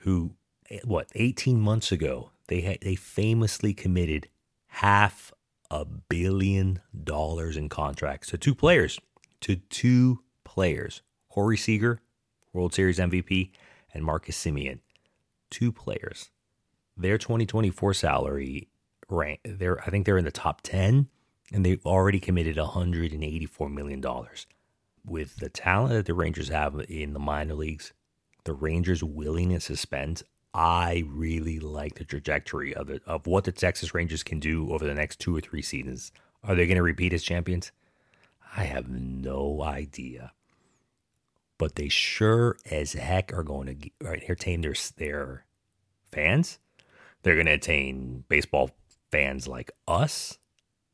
who, 0.00 0.32
eh, 0.70 0.80
what, 0.84 1.08
18 1.14 1.58
months 1.58 1.90
ago, 1.90 2.32
they, 2.48 2.60
had, 2.60 2.82
they 2.82 2.96
famously 2.96 3.72
committed 3.72 4.28
half 4.66 5.32
a 5.70 5.86
billion 5.86 6.82
dollars 7.02 7.56
in 7.56 7.70
contracts 7.70 8.28
to 8.28 8.36
two 8.36 8.54
players, 8.54 9.00
to 9.40 9.56
two 9.56 10.22
players, 10.44 11.00
Corey 11.30 11.56
Seager, 11.56 12.02
World 12.52 12.74
Series 12.74 12.98
MVP, 12.98 13.52
and 13.94 14.04
Marcus 14.04 14.36
Semien. 14.36 14.80
Two 15.48 15.72
players 15.72 16.30
their 16.94 17.16
2024 17.16 17.94
salary 17.94 18.68
rank 19.08 19.40
they're 19.44 19.80
I 19.80 19.88
think 19.88 20.04
they're 20.04 20.18
in 20.18 20.26
the 20.26 20.30
top 20.30 20.60
10 20.60 21.08
and 21.54 21.64
they've 21.64 21.84
already 21.86 22.20
committed 22.20 22.58
184 22.58 23.70
million 23.70 24.02
dollars. 24.02 24.46
With 25.04 25.36
the 25.36 25.48
talent 25.48 25.94
that 25.94 26.06
the 26.06 26.14
Rangers 26.14 26.48
have 26.48 26.78
in 26.88 27.12
the 27.12 27.18
minor 27.18 27.54
leagues, 27.54 27.92
the 28.44 28.52
Rangers' 28.52 29.02
willingness 29.02 29.66
to 29.66 29.76
spend, 29.76 30.22
I 30.52 31.04
really 31.08 31.60
like 31.60 31.94
the 31.96 32.04
trajectory 32.04 32.74
of 32.74 32.88
the, 32.88 33.00
of 33.06 33.26
what 33.26 33.44
the 33.44 33.52
Texas 33.52 33.94
Rangers 33.94 34.22
can 34.22 34.40
do 34.40 34.72
over 34.72 34.84
the 34.84 34.94
next 34.94 35.20
two 35.20 35.36
or 35.36 35.40
three 35.40 35.62
seasons. 35.62 36.12
Are 36.42 36.54
they 36.54 36.66
going 36.66 36.76
to 36.76 36.82
repeat 36.82 37.12
as 37.12 37.22
champions? 37.22 37.70
I 38.56 38.64
have 38.64 38.88
no 38.88 39.62
idea. 39.62 40.32
But 41.58 41.74
they 41.76 41.88
sure 41.88 42.56
as 42.70 42.94
heck 42.94 43.32
are 43.32 43.42
going 43.42 43.92
to 44.00 44.08
entertain 44.08 44.62
their, 44.62 44.74
their 44.96 45.44
fans. 46.10 46.58
They're 47.22 47.34
going 47.34 47.46
to 47.46 47.52
entertain 47.52 48.24
baseball 48.28 48.70
fans 49.12 49.46
like 49.46 49.70
us. 49.86 50.38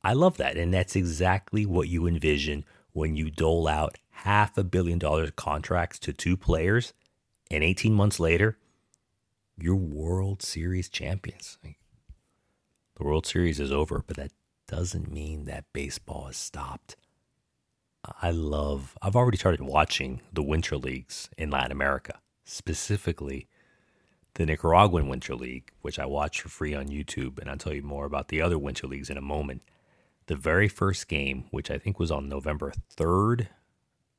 I 0.02 0.12
love 0.12 0.36
that. 0.36 0.56
And 0.56 0.74
that's 0.74 0.96
exactly 0.96 1.64
what 1.64 1.88
you 1.88 2.06
envision 2.06 2.64
when 2.96 3.14
you 3.14 3.30
dole 3.30 3.68
out 3.68 3.98
half 4.10 4.56
a 4.56 4.64
billion 4.64 4.98
dollars 4.98 5.30
contracts 5.36 5.98
to 5.98 6.14
two 6.14 6.34
players 6.34 6.94
and 7.50 7.62
18 7.62 7.92
months 7.92 8.18
later, 8.18 8.56
you're 9.58 9.76
World 9.76 10.40
Series 10.40 10.88
champions. 10.88 11.58
The 11.62 13.04
World 13.04 13.26
Series 13.26 13.60
is 13.60 13.70
over, 13.70 14.02
but 14.06 14.16
that 14.16 14.32
doesn't 14.66 15.12
mean 15.12 15.44
that 15.44 15.66
baseball 15.74 16.24
has 16.28 16.38
stopped. 16.38 16.96
I 18.22 18.30
love, 18.30 18.96
I've 19.02 19.16
already 19.16 19.36
started 19.36 19.60
watching 19.60 20.22
the 20.32 20.42
Winter 20.42 20.78
Leagues 20.78 21.28
in 21.36 21.50
Latin 21.50 21.72
America, 21.72 22.20
specifically 22.44 23.46
the 24.34 24.46
Nicaraguan 24.46 25.08
Winter 25.08 25.34
League, 25.34 25.70
which 25.82 25.98
I 25.98 26.06
watch 26.06 26.40
for 26.40 26.48
free 26.48 26.74
on 26.74 26.88
YouTube. 26.88 27.38
And 27.40 27.50
I'll 27.50 27.58
tell 27.58 27.74
you 27.74 27.82
more 27.82 28.06
about 28.06 28.28
the 28.28 28.40
other 28.40 28.58
Winter 28.58 28.86
Leagues 28.86 29.10
in 29.10 29.18
a 29.18 29.22
moment. 29.22 29.60
The 30.26 30.36
very 30.36 30.68
first 30.68 31.08
game, 31.08 31.44
which 31.50 31.70
I 31.70 31.78
think 31.78 31.98
was 31.98 32.10
on 32.10 32.28
November 32.28 32.72
3rd, 32.96 33.48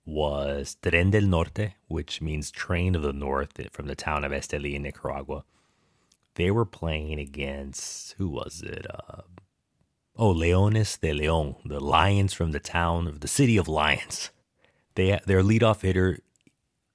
was 0.06 0.78
Tren 0.82 1.12
del 1.12 1.24
Norte, 1.24 1.74
which 1.88 2.22
means 2.22 2.50
Train 2.50 2.96
of 2.96 3.02
the 3.02 3.12
North 3.12 3.60
from 3.72 3.88
the 3.88 3.96
town 3.96 4.24
of 4.24 4.32
Esteli 4.32 4.74
in 4.74 4.84
Nicaragua. 4.84 5.44
They 6.36 6.50
were 6.50 6.66
playing 6.66 7.20
against, 7.20 8.14
who 8.14 8.30
was 8.30 8.62
it? 8.62 8.86
Uh, 8.90 9.24
Oh, 10.20 10.32
Leones 10.32 10.98
de 10.98 11.14
Leon, 11.14 11.58
the 11.64 11.80
Lions 11.80 12.34
from 12.34 12.52
the 12.52 12.60
town 12.60 13.08
of 13.08 13.20
the 13.20 13.28
city 13.28 13.56
of 13.56 13.68
Lions. 13.68 14.32
They 14.96 15.20
their 15.28 15.44
leadoff 15.44 15.82
hitter 15.82 16.18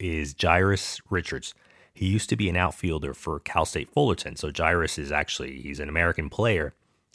is 0.01 0.35
Jairus 0.41 1.01
Richards. 1.09 1.55
He 1.95 2.07
used 2.07 2.29
to 2.31 2.37
be 2.37 2.49
an 2.49 2.57
outfielder 2.57 3.15
for 3.15 3.39
Cal 3.39 3.65
State 3.65 3.91
Fullerton. 3.93 4.35
So 4.35 4.51
Jairus 4.57 4.99
is 4.99 5.13
actually 5.13 5.61
he's 5.61 5.79
an 5.79 5.89
American 5.89 6.31
player. 6.31 6.75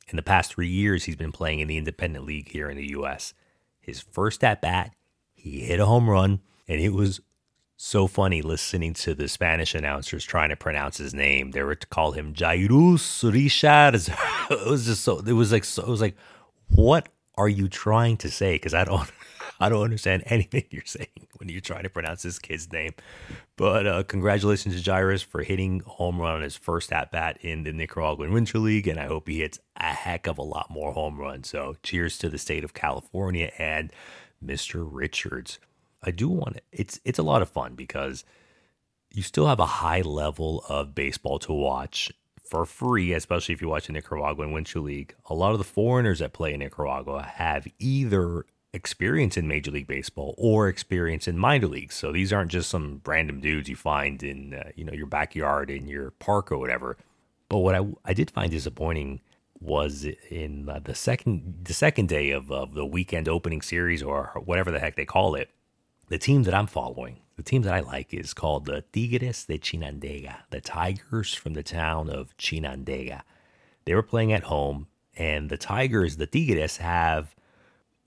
In 0.10 0.16
the 0.16 0.24
past 0.24 0.54
three 0.54 0.70
years, 0.70 1.04
he's 1.04 1.16
been 1.16 1.32
playing 1.32 1.60
in 1.60 1.68
the 1.68 1.78
independent 1.78 2.26
league 2.26 2.50
here 2.50 2.70
in 2.70 2.78
the 2.78 2.90
U.S. 2.92 3.34
His 3.80 4.00
first 4.00 4.44
at 4.44 4.62
bat, 4.62 4.94
he 5.34 5.62
hit 5.62 5.80
a 5.80 5.86
home 5.86 6.10
run, 6.10 6.40
and 6.68 6.80
it 6.80 6.94
was 6.94 7.22
so 7.76 8.08
funny 8.08 8.42
listening 8.42 8.94
to 8.94 9.14
the 9.14 9.28
Spanish 9.28 9.76
announcers 9.76 10.26
trying 10.26 10.50
to 10.50 10.56
pronounce 10.56 10.98
his 10.98 11.14
name. 11.14 11.52
They 11.52 11.62
were 11.62 11.76
to 11.76 11.88
call 11.88 12.12
him 12.12 12.34
Jairus 12.38 13.24
Richards. 13.24 14.10
it 14.50 14.68
was 14.68 14.86
just 14.86 15.04
so. 15.04 15.20
It 15.20 15.34
was 15.34 15.52
like 15.52 15.64
so. 15.64 15.84
It 15.84 15.90
was 15.90 16.02
like, 16.02 16.16
what 16.70 17.10
are 17.36 17.50
you 17.50 17.68
trying 17.68 18.18
to 18.18 18.32
say? 18.32 18.56
Because 18.56 18.74
I 18.74 18.84
don't, 18.84 19.10
I 19.60 19.70
don't 19.70 19.84
understand 19.84 20.24
anything 20.26 20.64
you're 20.72 20.84
saying 20.86 21.27
when 21.40 21.50
you're 21.50 21.62
trying 21.62 21.84
to 21.84 21.90
pronounce 21.90 22.24
this 22.24 22.40
kid's 22.40 22.72
name. 22.72 22.94
But 23.56 23.88
uh, 23.88 24.04
congratulations 24.04 24.82
to 24.82 24.92
Jairus 24.92 25.22
for 25.22 25.44
hitting 25.44 25.82
home 25.86 26.20
run 26.20 26.36
on 26.36 26.42
his 26.42 26.56
first 26.56 26.92
at 26.92 27.12
bat 27.12 27.38
in 27.42 27.64
the 27.64 27.74
Nicaraguan 27.74 28.34
Winter 28.34 28.60
League, 28.60 28.88
and 28.88 29.00
I 29.00 29.06
hope 29.06 29.28
he 29.28 29.40
hits 29.40 29.60
a 29.76 29.94
heck 29.94 30.28
of 30.28 30.38
a 30.38 30.44
lot 30.44 30.70
more 30.70 30.94
home 30.94 31.20
runs. 31.20 31.50
So 31.50 31.76
cheers 31.84 32.18
to 32.20 32.30
the 32.30 32.38
state 32.38 32.64
of 32.64 32.74
California 32.74 33.52
and 33.58 33.92
Mr. 34.44 34.88
Richards. 34.90 35.60
I 36.04 36.12
do 36.12 36.30
want 36.30 36.58
it. 36.58 36.64
It's 36.72 37.00
it's 37.04 37.20
a 37.20 37.24
lot 37.24 37.42
of 37.42 37.50
fun 37.50 37.76
because 37.76 38.24
you 39.12 39.24
still 39.24 39.48
have 39.48 39.60
a 39.60 39.66
high 39.66 40.02
level 40.02 40.64
of 40.70 40.94
baseball 40.94 41.40
to 41.40 41.54
watch 41.54 42.12
for 42.48 42.66
free, 42.66 43.14
especially 43.14 43.54
if 43.54 43.62
you 43.62 43.68
watch 43.68 43.88
the 43.88 43.94
Nicaraguan 43.94 44.52
Winter 44.52 44.80
League. 44.80 45.16
A 45.26 45.34
lot 45.34 45.52
of 45.52 45.58
the 45.58 45.64
foreigners 45.64 46.20
that 46.20 46.34
play 46.34 46.54
in 46.54 46.60
Nicaragua 46.60 47.24
have 47.24 47.68
either 47.80 48.46
experience 48.74 49.38
in 49.38 49.48
Major 49.48 49.72
League 49.72 49.88
Baseball 49.88 50.36
or 50.38 50.68
experience 50.68 51.28
in 51.28 51.38
minor 51.38 51.68
leagues. 51.68 51.96
So 51.96 52.12
these 52.12 52.32
aren't 52.34 52.52
just 52.52 52.70
some 52.70 53.02
random 53.06 53.40
dudes 53.40 53.70
you 53.70 53.76
find 53.76 54.22
in 54.24 54.54
uh, 54.54 54.72
you 54.76 54.84
know 54.84 54.94
your 54.94 55.08
backyard 55.08 55.70
in 55.70 55.88
your 55.88 56.12
park 56.12 56.52
or 56.52 56.58
whatever. 56.58 56.98
But 57.50 57.60
what 57.60 57.76
I 57.76 57.86
I 58.06 58.14
did 58.14 58.32
find 58.32 58.52
disappointing 58.52 59.22
was 59.60 60.06
in 60.30 60.70
uh, 60.70 60.80
the 60.84 60.96
second 60.96 61.62
the 61.64 61.74
second 61.74 62.10
day 62.10 62.32
of, 62.32 62.52
of 62.52 62.74
the 62.74 62.86
weekend 62.86 63.28
opening 63.28 63.62
series 63.62 64.04
or 64.04 64.32
whatever 64.46 64.72
the 64.72 64.80
heck 64.80 64.96
they 64.96 65.06
call 65.06 65.36
it 65.36 65.50
the 66.10 66.18
team 66.18 66.44
that 66.44 66.54
I'm 66.54 66.68
following, 66.68 67.18
the 67.36 67.44
team 67.44 67.64
that 67.64 67.74
I 67.74 67.82
like 67.82 68.14
is 68.14 68.34
called 68.34 68.66
the 68.66 68.84
Tigres 68.94 69.46
de 69.46 69.58
Chinandega, 69.58 70.38
the 70.50 70.62
Tigers 70.62 71.34
from 71.34 71.54
the 71.54 71.64
town 71.64 72.10
of 72.10 72.36
Chinandega. 72.38 73.24
They 73.86 73.94
were 73.94 74.04
playing 74.04 74.32
at 74.32 74.44
home, 74.44 74.88
and 75.18 75.50
the 75.50 75.58
Tigers, 75.58 76.18
the 76.18 76.28
Tigres, 76.28 76.78
have 76.78 77.36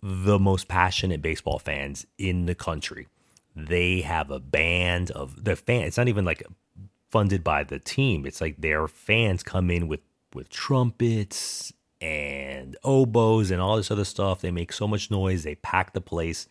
the 0.02 0.38
most 0.38 0.68
passionate 0.68 1.22
baseball 1.22 1.58
fans 1.58 2.06
in 2.18 2.46
the 2.46 2.54
country. 2.54 3.08
They 3.54 4.00
have 4.02 4.30
a 4.30 4.40
band 4.40 5.10
of 5.10 5.44
the 5.44 5.56
fans. 5.56 5.88
It's 5.88 5.96
not 5.96 6.08
even 6.08 6.24
like 6.24 6.42
funded 7.10 7.44
by 7.44 7.64
the 7.64 7.78
team. 7.78 8.24
It's 8.24 8.40
like 8.40 8.60
their 8.60 8.88
fans 8.88 9.42
come 9.42 9.70
in 9.70 9.88
with 9.88 10.00
with 10.32 10.48
trumpets 10.48 11.72
and 12.00 12.76
oboes 12.84 13.50
and 13.50 13.60
all 13.60 13.76
this 13.76 13.90
other 13.90 14.04
stuff. 14.04 14.40
They 14.40 14.52
make 14.52 14.72
so 14.72 14.86
much 14.86 15.10
noise. 15.10 15.42
They 15.42 15.56
pack 15.56 15.92
the 15.92 16.00
place 16.00 16.48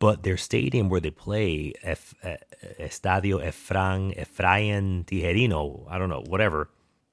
but 0.00 0.22
their 0.22 0.38
stadium 0.38 0.88
where 0.88 1.00
they 1.00 1.10
play, 1.10 1.74
F, 1.82 2.14
uh, 2.24 2.36
Estadio 2.80 3.38
Efran, 3.44 4.18
Efrain 4.18 5.04
Tijerino, 5.04 5.86
I 5.88 5.98
don't 5.98 6.08
know, 6.08 6.24
whatever, 6.26 6.70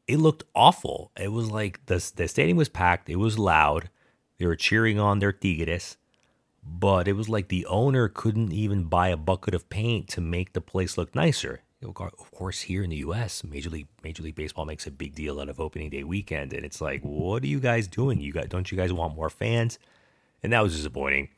it 0.08 0.18
looked 0.18 0.44
awful. 0.56 1.12
It 1.20 1.34
was 1.34 1.52
like 1.52 1.86
the, 1.88 2.12
the 2.16 2.28
stadium 2.30 2.58
was 2.58 2.70
packed, 2.70 3.10
it 3.10 3.18
was 3.18 3.38
loud, 3.38 3.90
they 4.38 4.46
were 4.46 4.56
cheering 4.56 5.00
on 5.00 5.20
their 5.20 5.32
Tigres, 5.32 5.98
but 6.64 7.08
it 7.08 7.14
was 7.14 7.30
like 7.30 7.48
the 7.48 7.66
owner 7.66 8.08
couldn't 8.08 8.52
even 8.52 8.84
buy 8.86 9.10
a 9.10 9.18
bucket 9.18 9.56
of 9.56 9.70
paint 9.70 10.08
to 10.10 10.22
make 10.22 10.54
the 10.54 10.62
place 10.62 10.98
look 10.98 11.16
nicer. 11.16 11.62
Of 11.84 11.94
course, 12.32 12.62
here 12.62 12.84
in 12.84 12.90
the 12.90 12.98
U.S., 12.98 13.44
Major 13.44 13.70
League 13.70 13.88
Major 14.04 14.24
League 14.24 14.36
Baseball 14.36 14.66
makes 14.66 14.88
a 14.88 14.92
big 14.92 15.14
deal 15.14 15.40
out 15.40 15.48
of 15.48 15.60
opening 15.60 15.92
day 15.92 16.04
weekend, 16.04 16.52
and 16.54 16.66
it's 16.66 16.82
like, 16.82 17.02
what 17.02 17.44
are 17.44 17.48
you 17.48 17.60
guys 17.60 17.88
doing? 17.88 18.20
You 18.20 18.34
guys, 18.34 18.48
don't 18.50 18.72
you 18.72 18.78
guys 18.78 18.92
want 18.92 19.16
more 19.16 19.30
fans? 19.30 19.78
And 20.42 20.52
that 20.54 20.64
was 20.64 20.76
disappointing. 20.76 21.30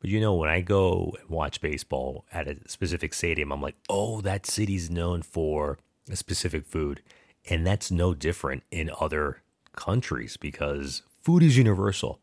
But 0.00 0.10
you 0.10 0.20
know, 0.20 0.34
when 0.34 0.48
I 0.48 0.60
go 0.60 1.14
and 1.20 1.28
watch 1.28 1.60
baseball 1.60 2.24
at 2.32 2.48
a 2.48 2.56
specific 2.66 3.14
stadium, 3.14 3.52
I'm 3.52 3.62
like, 3.62 3.76
oh, 3.88 4.20
that 4.22 4.46
city's 4.46 4.90
known 4.90 5.22
for 5.22 5.78
a 6.10 6.16
specific 6.16 6.66
food. 6.66 7.02
And 7.48 7.66
that's 7.66 7.90
no 7.90 8.14
different 8.14 8.64
in 8.70 8.90
other 8.98 9.42
countries 9.76 10.36
because 10.36 11.02
food 11.22 11.42
is 11.42 11.56
universal. 11.56 12.20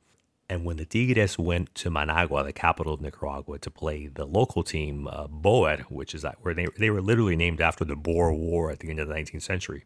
And 0.49 0.63
when 0.63 0.77
the 0.77 0.85
Tigres 0.85 1.37
went 1.37 1.75
to 1.75 1.89
Managua, 1.89 2.43
the 2.43 2.53
capital 2.53 2.93
of 2.93 3.01
Nicaragua, 3.01 3.59
to 3.59 3.69
play 3.69 4.07
the 4.07 4.25
local 4.25 4.63
team, 4.63 5.07
uh, 5.07 5.27
Boer, 5.27 5.79
which 5.89 6.15
is 6.15 6.25
where 6.41 6.53
they, 6.53 6.67
they 6.77 6.89
were 6.89 7.01
literally 7.01 7.35
named 7.35 7.59
after 7.59 7.83
the 7.83 7.97
Boer 7.97 8.33
War 8.33 8.71
at 8.71 8.79
the 8.79 8.89
end 8.89 8.99
of 8.99 9.09
the 9.09 9.13
19th 9.13 9.41
century. 9.41 9.83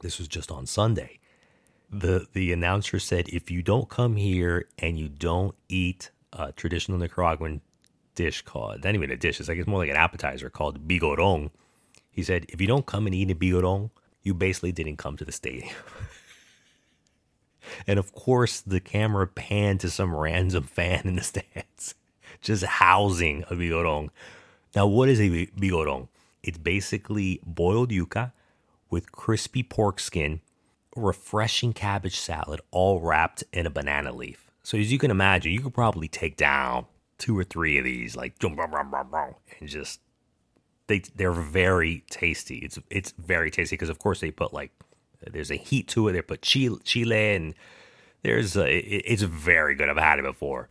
This 0.00 0.18
was 0.18 0.26
just 0.26 0.50
on 0.50 0.66
Sunday. 0.66 1.18
The, 1.90 2.26
the 2.32 2.50
announcer 2.52 2.98
said, 2.98 3.28
if 3.28 3.50
you 3.50 3.62
don't 3.62 3.88
come 3.88 4.16
here 4.16 4.68
and 4.78 4.98
you 4.98 5.08
don't 5.08 5.54
eat 5.68 6.10
a 6.32 6.50
traditional 6.52 6.98
Nicaraguan 6.98 7.60
dish 8.14 8.40
called, 8.42 8.84
not 8.84 8.94
even 8.94 9.10
a 9.10 9.16
dish, 9.16 9.38
it's 9.38 9.50
like 9.50 9.58
it's 9.58 9.68
more 9.68 9.80
like 9.80 9.90
an 9.90 9.96
appetizer 9.96 10.48
called 10.48 10.88
vigorón. 10.88 11.50
He 12.10 12.22
said, 12.22 12.46
if 12.48 12.60
you 12.60 12.66
don't 12.66 12.86
come 12.86 13.06
and 13.06 13.14
eat 13.14 13.30
a 13.30 13.34
vigorón, 13.34 13.90
you 14.22 14.32
basically 14.32 14.72
didn't 14.72 14.96
come 14.96 15.18
to 15.18 15.26
the 15.26 15.32
stadium. 15.32 15.74
and 17.86 17.98
of 17.98 18.12
course, 18.12 18.60
the 18.60 18.80
camera 18.80 19.26
panned 19.26 19.80
to 19.80 19.90
some 19.90 20.14
random 20.14 20.64
fan 20.64 21.02
in 21.04 21.16
the 21.16 21.22
stands, 21.22 21.94
just 22.40 22.64
housing 22.64 23.44
a 23.44 23.54
vigorón. 23.54 24.10
Now, 24.74 24.86
what 24.86 25.08
is 25.08 25.20
a 25.20 25.28
vigorón? 25.28 26.08
It's 26.42 26.58
basically 26.58 27.40
boiled 27.44 27.90
yuca 27.90 28.32
with 28.90 29.12
crispy 29.12 29.62
pork 29.62 29.98
skin, 29.98 30.40
refreshing 30.94 31.72
cabbage 31.72 32.18
salad, 32.18 32.60
all 32.70 33.00
wrapped 33.00 33.44
in 33.52 33.66
a 33.66 33.70
banana 33.70 34.12
leaf. 34.12 34.50
So 34.62 34.78
as 34.78 34.92
you 34.92 34.98
can 34.98 35.10
imagine, 35.10 35.52
you 35.52 35.60
could 35.60 35.74
probably 35.74 36.08
take 36.08 36.36
down 36.36 36.86
two 37.18 37.38
or 37.38 37.44
three 37.44 37.78
of 37.78 37.84
these, 37.84 38.16
like 38.16 38.38
and 39.60 39.68
just 39.68 40.00
they 40.86 41.00
they're 41.14 41.32
very 41.32 42.04
tasty. 42.10 42.58
It's 42.58 42.78
it's 42.90 43.12
very 43.18 43.50
tasty 43.50 43.74
because 43.74 43.88
of 43.88 43.98
course 43.98 44.20
they 44.20 44.30
put 44.30 44.52
like 44.52 44.72
there's 45.32 45.50
a 45.50 45.56
heat 45.56 45.88
to 45.88 46.08
it. 46.08 46.12
They 46.12 46.22
put 46.22 46.42
chile, 46.42 46.78
chile 46.84 47.34
and 47.34 47.54
there's 48.22 48.56
a, 48.56 48.76
it's 48.76 49.22
very 49.22 49.74
good. 49.74 49.88
I've 49.88 49.96
had 49.96 50.18
it 50.18 50.24
before. 50.24 50.68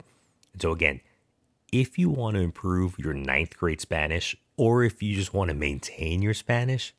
So 0.60 0.72
again, 0.72 1.02
if 1.72 1.98
you 1.98 2.10
want 2.10 2.36
to 2.36 2.42
improve 2.42 2.98
your 3.00 3.14
ninth 3.14 3.58
grade 3.58 3.82
Spanish, 3.82 4.36
or 4.58 4.84
if 4.84 5.02
you 5.02 5.16
just 5.16 5.34
want 5.34 5.50
to 5.50 5.56
maintain 5.56 6.22
your 6.22 6.34
Spanish, 6.34 6.94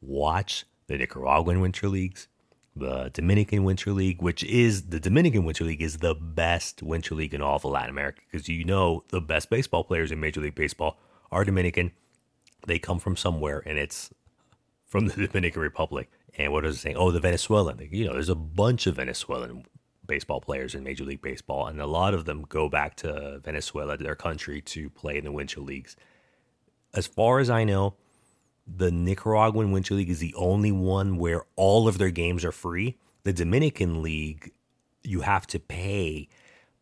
watch 0.00 0.64
the 0.86 0.98
Nicaraguan 0.98 1.60
Winter 1.60 1.88
Leagues, 1.88 2.28
the 2.74 3.10
Dominican 3.12 3.64
Winter 3.64 3.92
League, 3.92 4.22
which 4.22 4.42
is 4.44 4.88
the 4.88 5.00
Dominican 5.00 5.44
Winter 5.44 5.64
League 5.64 5.82
is 5.82 5.98
the 5.98 6.14
best 6.14 6.82
winter 6.82 7.14
league 7.14 7.34
in 7.34 7.42
all 7.42 7.56
of 7.56 7.64
Latin 7.64 7.90
America 7.90 8.20
because 8.30 8.48
you 8.48 8.64
know 8.64 9.04
the 9.08 9.20
best 9.20 9.50
baseball 9.50 9.84
players 9.84 10.10
in 10.10 10.20
Major 10.20 10.40
League 10.40 10.54
Baseball 10.54 10.98
are 11.30 11.44
Dominican. 11.44 11.92
They 12.66 12.78
come 12.78 12.98
from 12.98 13.16
somewhere, 13.16 13.62
and 13.66 13.78
it's 13.78 14.10
from 14.86 15.06
the 15.06 15.26
Dominican 15.26 15.60
Republic. 15.60 16.10
And 16.38 16.52
what 16.52 16.64
is 16.64 16.76
it 16.76 16.80
saying? 16.80 16.96
Oh, 16.96 17.10
the 17.10 17.20
Venezuelan. 17.20 17.88
You 17.90 18.06
know, 18.06 18.14
there's 18.14 18.28
a 18.28 18.34
bunch 18.34 18.86
of 18.86 18.96
Venezuelan 18.96 19.66
baseball 20.06 20.40
players 20.40 20.74
in 20.74 20.82
Major 20.82 21.04
League 21.04 21.22
Baseball, 21.22 21.66
and 21.66 21.80
a 21.80 21.86
lot 21.86 22.14
of 22.14 22.24
them 22.24 22.44
go 22.48 22.68
back 22.68 22.96
to 22.96 23.40
Venezuela, 23.44 23.96
their 23.96 24.16
country, 24.16 24.60
to 24.62 24.90
play 24.90 25.18
in 25.18 25.24
the 25.24 25.32
winter 25.32 25.60
leagues. 25.60 25.96
As 26.94 27.06
far 27.06 27.38
as 27.38 27.50
I 27.50 27.64
know, 27.64 27.94
the 28.66 28.90
Nicaraguan 28.90 29.72
Winter 29.72 29.94
League 29.94 30.10
is 30.10 30.20
the 30.20 30.34
only 30.34 30.72
one 30.72 31.16
where 31.16 31.44
all 31.56 31.88
of 31.88 31.98
their 31.98 32.10
games 32.10 32.44
are 32.44 32.52
free. 32.52 32.98
The 33.24 33.32
Dominican 33.32 34.02
League, 34.02 34.52
you 35.02 35.20
have 35.20 35.46
to 35.48 35.58
pay, 35.58 36.28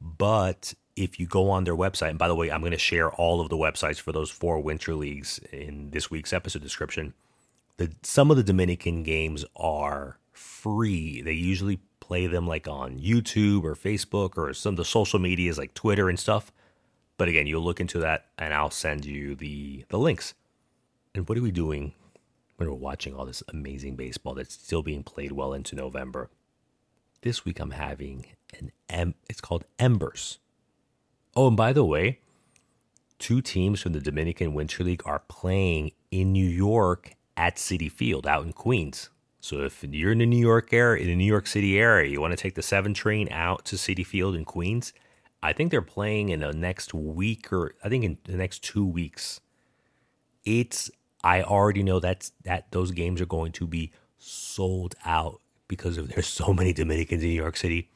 but 0.01 0.75
if 0.97 1.19
you 1.19 1.27
go 1.27 1.51
on 1.51 1.65
their 1.65 1.77
website, 1.77 2.11
and 2.11 2.19
by 2.19 2.29
the 2.29 2.35
way, 2.35 2.51
I'm 2.51 2.61
going 2.61 2.73
to 2.73 2.79
share 2.79 3.11
all 3.11 3.41
of 3.41 3.49
the 3.49 3.57
websites 3.57 4.01
for 4.01 4.13
those 4.13 4.31
four 4.31 4.61
winter 4.61 4.95
leagues 4.95 5.39
in 5.53 5.91
this 5.91 6.11
week's 6.11 6.33
episode 6.33 6.63
description. 6.63 7.15
The, 7.81 7.91
some 8.03 8.31
of 8.31 8.37
the 8.37 8.43
Dominican 8.43 9.03
games 9.05 9.43
are 9.57 10.19
free. 10.33 11.23
They 11.23 11.33
usually 11.33 11.81
play 11.99 12.27
them 12.27 12.47
like 12.47 12.69
on 12.69 12.99
YouTube 12.99 13.65
or 13.65 13.75
Facebook 13.75 14.37
or 14.37 14.53
some 14.53 14.75
of 14.75 14.77
the 14.77 14.85
social 14.85 15.19
medias 15.19 15.57
like 15.57 15.73
Twitter 15.73 16.11
and 16.11 16.19
stuff. 16.19 16.53
But 17.17 17.29
again, 17.29 17.47
you'll 17.47 17.65
look 17.65 17.81
into 17.81 17.99
that 18.01 18.27
and 18.37 18.53
I'll 18.53 18.71
send 18.71 19.07
you 19.07 19.35
the 19.35 19.87
the 19.89 19.97
links. 19.97 20.35
And 21.15 21.27
what 21.27 21.39
are 21.39 21.43
we 21.43 21.51
doing 21.51 21.95
when 22.57 22.69
we're 22.69 22.75
watching 22.75 23.15
all 23.15 23.25
this 23.25 23.43
amazing 23.49 23.97
baseball 23.97 24.35
that's 24.35 24.53
still 24.53 24.83
being 24.83 25.03
played 25.03 25.33
well 25.33 25.55
into 25.55 25.75
November? 25.75 26.29
This 27.23 27.47
week 27.47 27.61
I'm 27.61 27.71
having 27.71 28.27
an 28.59 28.73
M 28.91 29.15
it's 29.31 29.41
called 29.41 29.65
Embers. 29.79 30.39
Oh, 31.35 31.49
and 31.49 31.57
by 31.57 31.73
the 31.73 31.87
way, 31.87 32.19
two 33.19 33.41
teams 33.41 33.81
from 33.81 33.95
the 33.95 34.01
Dominican 34.01 34.53
Winter 34.53 34.85
League 34.85 35.03
are 35.07 35.21
playing 35.21 35.93
in 36.11 36.31
New 36.31 36.47
York 36.47 37.17
at 37.41 37.57
Citi 37.57 37.91
Field 37.91 38.27
out 38.27 38.45
in 38.45 38.53
Queens. 38.53 39.09
So 39.41 39.63
if 39.63 39.83
you're 39.83 40.13
in 40.13 40.19
the 40.19 40.27
New 40.27 40.37
York 40.37 40.75
area, 40.75 41.03
in 41.03 41.09
the 41.09 41.17
New 41.17 41.25
York 41.25 41.47
City 41.47 41.79
area, 41.79 42.11
you 42.11 42.21
want 42.21 42.33
to 42.33 42.37
take 42.37 42.55
the 42.55 42.63
7 42.63 42.93
train 42.93 43.29
out 43.33 43.65
to 43.65 43.77
Citi 43.77 44.05
Field 44.05 44.35
in 44.35 44.45
Queens, 44.45 44.93
I 45.43 45.55
think 45.55 45.71
they're 45.71 45.81
playing 45.81 46.29
in 46.29 46.41
the 46.41 46.53
next 46.53 46.93
week 46.93 47.51
or 47.51 47.75
I 47.83 47.89
think 47.89 48.05
in 48.05 48.19
the 48.25 48.37
next 48.37 48.63
2 48.65 48.85
weeks. 48.85 49.41
It's 50.45 50.91
I 51.25 51.43
already 51.43 51.83
know 51.83 51.99
that's 51.99 52.33
that 52.45 52.71
those 52.73 52.91
games 52.91 53.23
are 53.23 53.27
going 53.27 53.53
to 53.53 53.67
be 53.67 53.91
sold 54.19 54.95
out 55.07 55.41
because 55.67 55.97
of 55.97 56.09
there's 56.13 56.27
so 56.27 56.53
many 56.53 56.75
Dominicans 56.75 57.23
in 57.23 57.31
New 57.31 57.35
York 57.35 57.57
City. 57.57 57.89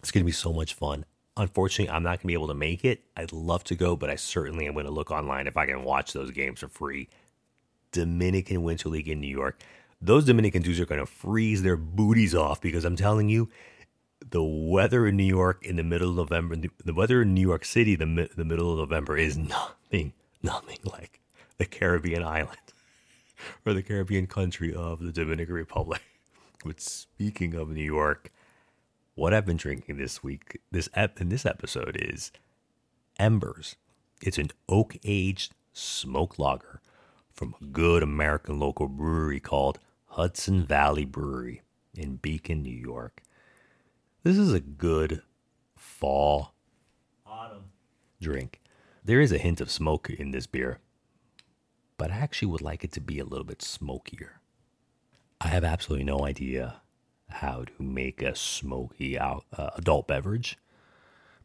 It's 0.00 0.10
going 0.10 0.24
to 0.24 0.26
be 0.26 0.32
so 0.32 0.52
much 0.52 0.74
fun. 0.74 1.04
Unfortunately, 1.36 1.94
I'm 1.94 2.02
not 2.02 2.18
going 2.18 2.22
to 2.22 2.26
be 2.26 2.32
able 2.32 2.48
to 2.48 2.54
make 2.54 2.84
it. 2.84 3.04
I'd 3.16 3.32
love 3.32 3.62
to 3.64 3.76
go, 3.76 3.94
but 3.94 4.10
I 4.10 4.16
certainly 4.16 4.66
am 4.66 4.72
going 4.72 4.86
to 4.86 4.92
look 4.92 5.12
online 5.12 5.46
if 5.46 5.56
I 5.56 5.66
can 5.66 5.84
watch 5.84 6.12
those 6.12 6.32
games 6.32 6.60
for 6.60 6.68
free. 6.68 7.08
Dominican 7.96 8.62
Winter 8.62 8.88
League 8.88 9.08
in 9.08 9.20
New 9.20 9.26
York. 9.26 9.60
Those 10.00 10.26
Dominican 10.26 10.62
dudes 10.62 10.78
are 10.78 10.86
going 10.86 11.00
to 11.00 11.06
freeze 11.06 11.62
their 11.62 11.76
booties 11.76 12.34
off 12.34 12.60
because 12.60 12.84
I'm 12.84 12.96
telling 12.96 13.28
you, 13.30 13.48
the 14.30 14.42
weather 14.42 15.06
in 15.06 15.16
New 15.16 15.24
York 15.24 15.64
in 15.64 15.76
the 15.76 15.82
middle 15.82 16.10
of 16.10 16.16
November, 16.16 16.56
the 16.84 16.94
weather 16.94 17.22
in 17.22 17.32
New 17.32 17.40
York 17.40 17.64
City, 17.64 17.96
the, 17.96 18.28
the 18.36 18.44
middle 18.44 18.72
of 18.72 18.78
November 18.78 19.16
is 19.16 19.38
nothing, 19.38 20.12
nothing 20.42 20.78
like 20.84 21.20
the 21.56 21.64
Caribbean 21.64 22.22
island 22.22 22.58
or 23.66 23.72
the 23.72 23.82
Caribbean 23.82 24.26
country 24.26 24.74
of 24.74 25.00
the 25.00 25.12
Dominican 25.12 25.54
Republic. 25.54 26.02
But 26.64 26.80
speaking 26.80 27.54
of 27.54 27.70
New 27.70 27.82
York, 27.82 28.32
what 29.14 29.32
I've 29.32 29.46
been 29.46 29.56
drinking 29.56 29.96
this 29.96 30.22
week, 30.22 30.60
this 30.70 30.88
ep- 30.94 31.20
in 31.20 31.30
this 31.30 31.46
episode 31.46 31.96
is 31.98 32.32
Embers. 33.18 33.76
It's 34.22 34.38
an 34.38 34.50
oak 34.68 34.96
aged 35.04 35.54
smoke 35.72 36.38
lager 36.38 36.80
from 37.36 37.54
a 37.60 37.64
good 37.66 38.02
American 38.02 38.58
local 38.58 38.88
brewery 38.88 39.40
called 39.40 39.78
Hudson 40.06 40.64
Valley 40.64 41.04
Brewery 41.04 41.62
in 41.94 42.16
Beacon, 42.16 42.62
New 42.62 42.70
York. 42.74 43.22
This 44.22 44.38
is 44.38 44.52
a 44.52 44.60
good 44.60 45.22
fall 45.76 46.54
autumn 47.26 47.70
drink. 48.20 48.60
There 49.04 49.20
is 49.20 49.30
a 49.30 49.38
hint 49.38 49.60
of 49.60 49.70
smoke 49.70 50.10
in 50.10 50.30
this 50.30 50.46
beer, 50.46 50.78
but 51.98 52.10
I 52.10 52.16
actually 52.16 52.48
would 52.48 52.62
like 52.62 52.82
it 52.82 52.92
to 52.92 53.00
be 53.00 53.18
a 53.18 53.24
little 53.24 53.44
bit 53.44 53.62
smokier. 53.62 54.40
I 55.40 55.48
have 55.48 55.64
absolutely 55.64 56.04
no 56.04 56.24
idea 56.24 56.80
how 57.28 57.64
to 57.64 57.82
make 57.82 58.22
a 58.22 58.34
smoky 58.34 59.18
out, 59.18 59.44
uh, 59.56 59.70
adult 59.76 60.08
beverage, 60.08 60.58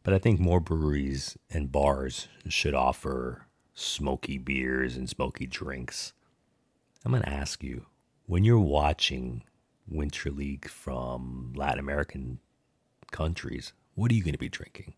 but 0.02 0.14
I 0.14 0.18
think 0.18 0.40
more 0.40 0.60
breweries 0.60 1.36
and 1.50 1.70
bars 1.70 2.28
should 2.48 2.74
offer 2.74 3.46
smoky 3.74 4.38
beers 4.38 4.96
and 4.96 5.08
smoky 5.08 5.46
drinks. 5.46 6.12
I'm 7.04 7.12
going 7.12 7.22
to 7.22 7.28
ask 7.28 7.62
you 7.62 7.86
when 8.26 8.44
you're 8.44 8.58
watching 8.58 9.44
Winter 9.88 10.30
League 10.30 10.68
from 10.68 11.52
Latin 11.56 11.78
American 11.78 12.38
countries, 13.10 13.72
what 13.94 14.10
are 14.10 14.14
you 14.14 14.22
going 14.22 14.32
to 14.32 14.38
be 14.38 14.48
drinking? 14.48 14.94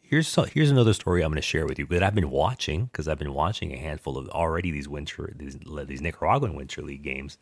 Here's 0.00 0.28
so, 0.28 0.44
here's 0.44 0.70
another 0.70 0.92
story 0.92 1.22
I'm 1.22 1.30
going 1.30 1.36
to 1.36 1.42
share 1.42 1.66
with 1.66 1.78
you 1.78 1.86
that 1.86 2.02
I've 2.02 2.14
been 2.14 2.30
watching 2.30 2.86
because 2.86 3.08
I've 3.08 3.18
been 3.18 3.32
watching 3.32 3.72
a 3.72 3.78
handful 3.78 4.18
of 4.18 4.28
already 4.28 4.70
these 4.70 4.88
winter 4.88 5.32
these, 5.34 5.58
these 5.86 6.02
Nicaraguan 6.02 6.54
Winter 6.54 6.82
League 6.82 7.02
games 7.02 7.38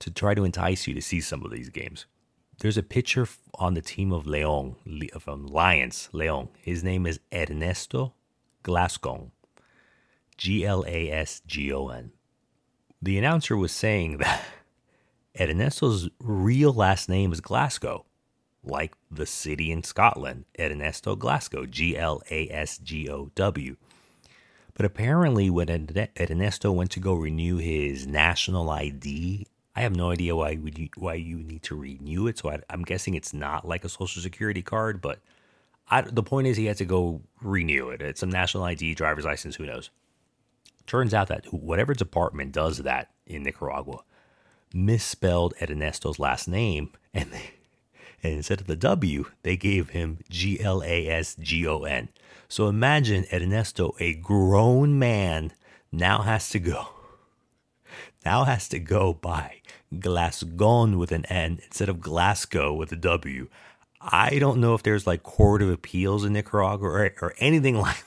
to 0.00 0.10
try 0.10 0.34
to 0.34 0.44
entice 0.44 0.86
you 0.86 0.94
to 0.94 1.00
see 1.00 1.20
some 1.20 1.44
of 1.44 1.50
these 1.50 1.70
games. 1.70 2.06
There's 2.58 2.76
a 2.76 2.82
pitcher 2.82 3.28
on 3.54 3.74
the 3.74 3.82
team 3.82 4.12
of 4.12 4.26
Leon 4.26 4.76
from 5.20 5.46
Lions, 5.46 6.08
Leon. 6.12 6.48
His 6.60 6.82
name 6.82 7.06
is 7.06 7.20
Ernesto 7.32 8.14
Glasgon. 8.62 9.30
G 10.36 10.64
L 10.64 10.84
A 10.86 11.10
S 11.10 11.42
G 11.46 11.72
O 11.72 11.88
N. 11.88 12.12
The 13.00 13.18
announcer 13.18 13.56
was 13.56 13.72
saying 13.72 14.18
that 14.18 14.44
Ernesto's 15.38 16.08
real 16.18 16.72
last 16.72 17.08
name 17.08 17.32
is 17.32 17.40
Glasgow, 17.40 18.04
like 18.64 18.94
the 19.10 19.26
city 19.26 19.70
in 19.70 19.82
Scotland, 19.82 20.44
Ernesto 20.58 21.16
Glasgow, 21.16 21.66
G 21.66 21.96
L 21.96 22.22
A 22.30 22.48
S 22.50 22.78
G 22.78 23.08
O 23.08 23.30
W. 23.34 23.76
But 24.74 24.84
apparently, 24.84 25.48
when 25.48 25.70
Ernesto 26.20 26.70
went 26.70 26.90
to 26.92 27.00
go 27.00 27.14
renew 27.14 27.56
his 27.56 28.06
national 28.06 28.68
ID, 28.68 29.46
I 29.74 29.80
have 29.80 29.96
no 29.96 30.10
idea 30.10 30.36
why 30.36 30.50
you, 30.50 30.88
why 30.96 31.14
you 31.14 31.38
need 31.38 31.62
to 31.64 31.76
renew 31.76 32.26
it. 32.26 32.38
So 32.38 32.50
I, 32.50 32.60
am 32.68 32.82
guessing 32.82 33.14
it's 33.14 33.32
not 33.32 33.66
like 33.66 33.84
a 33.84 33.88
social 33.88 34.20
security 34.20 34.60
card, 34.62 35.00
but 35.00 35.18
I, 35.90 36.02
the 36.02 36.22
point 36.22 36.46
is 36.46 36.58
he 36.58 36.66
had 36.66 36.76
to 36.78 36.84
go 36.84 37.22
renew 37.40 37.88
it. 37.88 38.02
It's 38.02 38.20
some 38.20 38.30
national 38.30 38.64
ID, 38.64 38.94
driver's 38.94 39.24
license, 39.24 39.56
who 39.56 39.64
knows. 39.64 39.90
Turns 40.86 41.12
out 41.12 41.28
that 41.28 41.52
whatever 41.52 41.94
department 41.94 42.52
does 42.52 42.78
that 42.78 43.10
in 43.26 43.42
Nicaragua 43.42 44.02
misspelled 44.72 45.54
Ernesto's 45.60 46.18
last 46.18 46.48
name, 46.48 46.90
and, 47.14 47.32
they, 47.32 47.50
and 48.22 48.34
instead 48.34 48.60
of 48.60 48.66
the 48.66 48.76
W, 48.76 49.26
they 49.42 49.56
gave 49.56 49.90
him 49.90 50.18
G 50.28 50.60
L 50.60 50.82
A 50.82 51.08
S 51.08 51.36
G 51.38 51.66
O 51.66 51.82
N. 51.82 52.08
So 52.48 52.68
imagine 52.68 53.26
Ernesto, 53.32 53.94
a 53.98 54.14
grown 54.14 54.98
man, 54.98 55.52
now 55.90 56.22
has 56.22 56.48
to 56.50 56.58
go. 56.58 56.88
Now 58.24 58.44
has 58.44 58.68
to 58.68 58.78
go 58.78 59.14
by 59.14 59.62
Glasgon 59.98 60.98
with 60.98 61.12
an 61.12 61.24
N 61.26 61.60
instead 61.64 61.88
of 61.88 62.00
Glasgow 62.00 62.74
with 62.74 62.92
a 62.92 62.96
W. 62.96 63.48
I 64.00 64.38
don't 64.38 64.60
know 64.60 64.74
if 64.74 64.82
there's 64.82 65.06
like 65.06 65.22
court 65.22 65.62
of 65.62 65.70
appeals 65.70 66.24
in 66.24 66.34
Nicaragua 66.34 66.88
or, 66.88 67.14
or 67.20 67.34
anything 67.38 67.76
like 67.80 68.04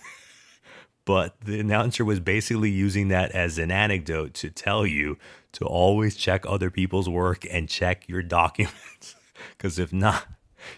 but 1.10 1.42
the 1.42 1.60
announcer 1.60 2.06
was 2.06 2.20
basically 2.20 2.70
using 2.70 3.08
that 3.08 3.32
as 3.32 3.58
an 3.58 3.72
anecdote 3.72 4.36
to 4.36 4.52
tell 4.52 4.86
you 4.86 5.18
to 5.52 5.66
always 5.66 6.16
check 6.16 6.46
other 6.48 6.70
people's 6.70 7.10
work 7.10 7.48
and 7.50 7.68
check 7.68 8.08
your 8.08 8.22
documents. 8.22 9.16
Because 9.58 9.80
if 9.80 9.92
not, 9.92 10.28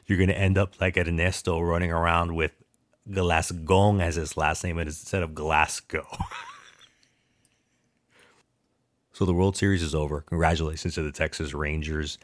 you're 0.06 0.20
going 0.20 0.30
to 0.30 0.38
end 0.38 0.58
up 0.58 0.80
like 0.80 0.96
Ernesto 0.96 1.60
running 1.60 1.92
around 1.92 2.36
with 2.36 2.54
Glasgon 3.12 4.00
as 4.00 4.16
his 4.16 4.38
last 4.38 4.64
name 4.64 4.78
instead 4.78 5.24
of 5.24 5.34
Glasgow. 5.34 6.06
so 9.14 9.26
the 9.26 9.34
World 9.34 9.58
Series 9.58 9.84
is 9.84 9.96
over. 9.96 10.22
Congratulations 10.22 10.94
to 10.94 11.02
the 11.02 11.12
Texas 11.12 11.56
Rangers. 11.56 12.20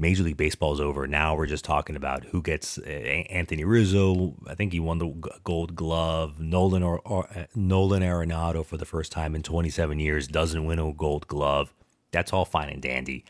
Major 0.00 0.22
League 0.22 0.38
Baseball 0.38 0.72
is 0.72 0.80
over. 0.80 1.06
Now 1.06 1.34
we're 1.34 1.44
just 1.44 1.64
talking 1.64 1.94
about 1.94 2.24
who 2.24 2.40
gets 2.40 2.78
uh, 2.78 2.82
Anthony 2.88 3.64
Rizzo. 3.64 4.34
I 4.46 4.54
think 4.54 4.72
he 4.72 4.80
won 4.80 4.96
the 4.96 5.08
Gold 5.44 5.76
Glove. 5.76 6.40
Nolan 6.40 6.82
or, 6.82 7.00
or 7.00 7.28
uh, 7.36 7.44
Nolan 7.54 8.02
Arenado 8.02 8.64
for 8.64 8.78
the 8.78 8.86
first 8.86 9.12
time 9.12 9.34
in 9.34 9.42
27 9.42 10.00
years 10.00 10.26
doesn't 10.26 10.64
win 10.64 10.78
a 10.78 10.90
Gold 10.94 11.28
Glove. 11.28 11.74
That's 12.12 12.32
all 12.32 12.46
fine 12.46 12.70
and 12.70 12.80
dandy, 12.80 13.26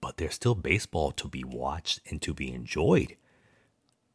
but 0.00 0.18
there's 0.18 0.34
still 0.34 0.54
baseball 0.54 1.10
to 1.10 1.26
be 1.26 1.42
watched 1.42 2.00
and 2.08 2.22
to 2.22 2.32
be 2.32 2.52
enjoyed. 2.52 3.16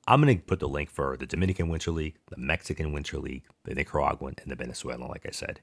I'm 0.08 0.22
going 0.22 0.38
to 0.38 0.44
put 0.44 0.62
the 0.62 0.70
link 0.70 0.90
for 0.90 1.18
the 1.18 1.26
Dominican 1.26 1.68
Winter 1.68 1.92
League, 1.92 2.16
the 2.30 2.38
Mexican 2.38 2.94
Winter 2.94 3.18
League, 3.18 3.44
the 3.66 3.76
Nicaraguan, 3.76 4.36
and 4.42 4.50
the 4.50 4.56
Venezuelan. 4.56 5.10
Like 5.10 5.26
I 5.28 5.32
said, 5.32 5.60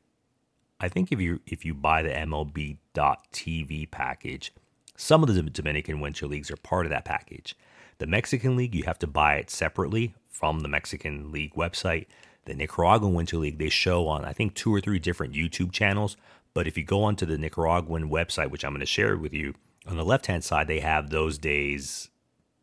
I 0.79 0.90
think 0.90 1.12
if 1.12 1.18
you 1.18 1.40
if 1.46 1.64
you 1.64 1.72
buy 1.72 2.03
the 2.03 2.11
MLB.TV 2.11 3.90
package 3.90 4.53
Some 5.00 5.22
of 5.22 5.32
the 5.32 5.40
Dominican 5.40 6.00
Winter 6.00 6.26
Leagues 6.26 6.50
are 6.50 6.56
part 6.56 6.84
of 6.84 6.90
that 6.90 7.04
package. 7.04 7.56
The 7.98 8.06
Mexican 8.06 8.56
League, 8.56 8.74
you 8.74 8.82
have 8.82 8.98
to 8.98 9.06
buy 9.06 9.37
it 9.37 9.48
separately 9.48 10.16
from 10.28 10.61
the 10.61 10.68
Mexican 10.68 11.30
League 11.30 11.54
website. 11.54 12.06
The 12.46 12.54
Nicaraguan 12.54 13.14
Winter 13.14 13.37
League, 13.37 13.58
they 13.58 13.68
show 13.68 14.08
on, 14.08 14.24
I 14.24 14.32
think, 14.32 14.54
two 14.54 14.74
or 14.74 14.80
three 14.80 14.98
different 14.98 15.34
YouTube 15.34 15.70
channels. 15.70 16.16
But 16.52 16.66
if 16.66 16.76
you 16.76 16.82
go 16.82 17.04
onto 17.04 17.26
the 17.26 17.38
Nicaraguan 17.38 18.11
website, 18.11 18.50
which 18.50 18.64
I'm 18.64 18.72
going 18.72 18.80
to 18.80 18.87
share 18.87 19.16
with 19.16 19.32
you, 19.32 19.54
on 19.87 19.96
the 19.96 20.04
left 20.04 20.26
hand 20.26 20.42
side, 20.42 20.66
they 20.66 20.80
have 20.80 21.11
those 21.11 21.38
days' 21.38 22.08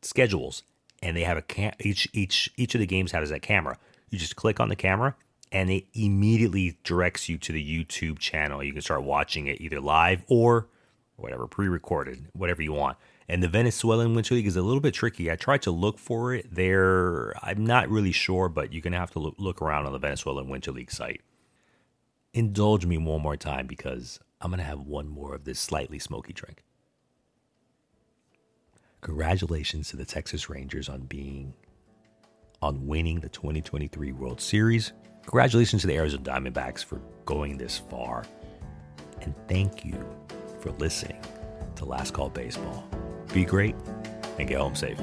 schedules. 0.02 0.64
And 1.02 1.16
they 1.16 1.24
have 1.24 1.38
a 1.38 1.42
cam- 1.42 1.76
each 1.80 2.10
each 2.12 2.52
each 2.58 2.76
of 2.76 2.82
the 2.82 2.86
games 2.86 3.14
has 3.14 3.32
a 3.32 3.40
camera. 3.40 3.78
You 4.10 4.20
just 4.20 4.36
click 4.36 4.60
on 4.60 4.68
the 4.68 4.76
camera 4.76 5.16
and 5.54 5.70
it 5.70 5.86
immediately 5.94 6.78
directs 6.84 7.30
you 7.30 7.38
to 7.38 7.54
the 7.54 7.64
YouTube 7.64 8.20
channel. 8.20 8.62
You 8.62 8.74
can 8.74 8.82
start 8.82 9.04
watching 9.04 9.48
it 9.48 9.62
either 9.62 9.80
live 9.80 10.24
or 10.28 10.68
whatever, 11.18 11.48
pre 11.48 11.68
recorded, 11.68 12.28
whatever 12.34 12.62
you 12.62 12.74
want. 12.74 12.98
And 13.28 13.42
the 13.42 13.48
Venezuelan 13.48 14.14
Winter 14.14 14.36
League 14.36 14.48
is 14.48 14.56
a 14.56 14.62
little 14.62 14.82
bit 14.82 14.94
tricky. 14.94 15.32
I 15.32 15.36
tried 15.36 15.64
to 15.64 15.72
look 15.72 15.98
for 15.98 16.34
it 16.34 16.54
there. 16.54 17.34
I'm 17.44 17.66
not 17.66 17.90
really 17.90 18.12
sure, 18.12 18.50
but 18.50 18.72
you're 18.72 18.82
to 18.94 19.00
have 19.00 19.12
to 19.12 19.34
look 19.38 19.62
around 19.62 19.88
on 19.88 19.94
the 19.94 20.00
Venezuelan 20.00 20.48
Winter 20.48 20.72
League 20.72 20.92
site. 20.92 21.22
Indulge 22.34 22.86
me 22.86 22.98
one 22.98 23.22
more 23.22 23.38
time 23.38 23.66
because 23.66 24.20
I'm 24.42 24.52
to 24.60 24.66
have 24.66 24.82
one 24.82 25.08
more 25.08 25.34
of 25.34 25.46
this 25.46 25.60
slightly 25.60 25.98
smoky 25.98 26.34
drink. 26.34 26.64
Congratulations 29.02 29.90
to 29.90 29.98
the 29.98 30.06
Texas 30.06 30.50
Rangers 30.50 30.90
on 30.90 31.02
being 31.02 31.54
on 32.62 32.88
winning 32.88 33.20
the 33.20 33.30
2023 33.30 34.12
World 34.12 34.42
Series. 34.42 34.94
Congratulations 35.24 35.82
to 35.82 35.88
the 35.88 35.96
Arizona 35.96 36.24
Diamondbacks 36.24 36.84
for 36.84 37.02
going 37.26 37.58
this 37.58 37.78
far. 37.78 38.26
And 39.22 39.34
thank 39.48 39.86
you 39.86 40.04
for 40.66 40.72
listening 40.80 41.22
to 41.76 41.86
Last 41.86 42.16
Call 42.16 42.30
Baseball. 42.30 42.84
Be 43.32 43.46
great 43.46 43.76
and 44.40 44.48
get 44.50 44.58
home 44.58 44.74
safe. 44.74 45.00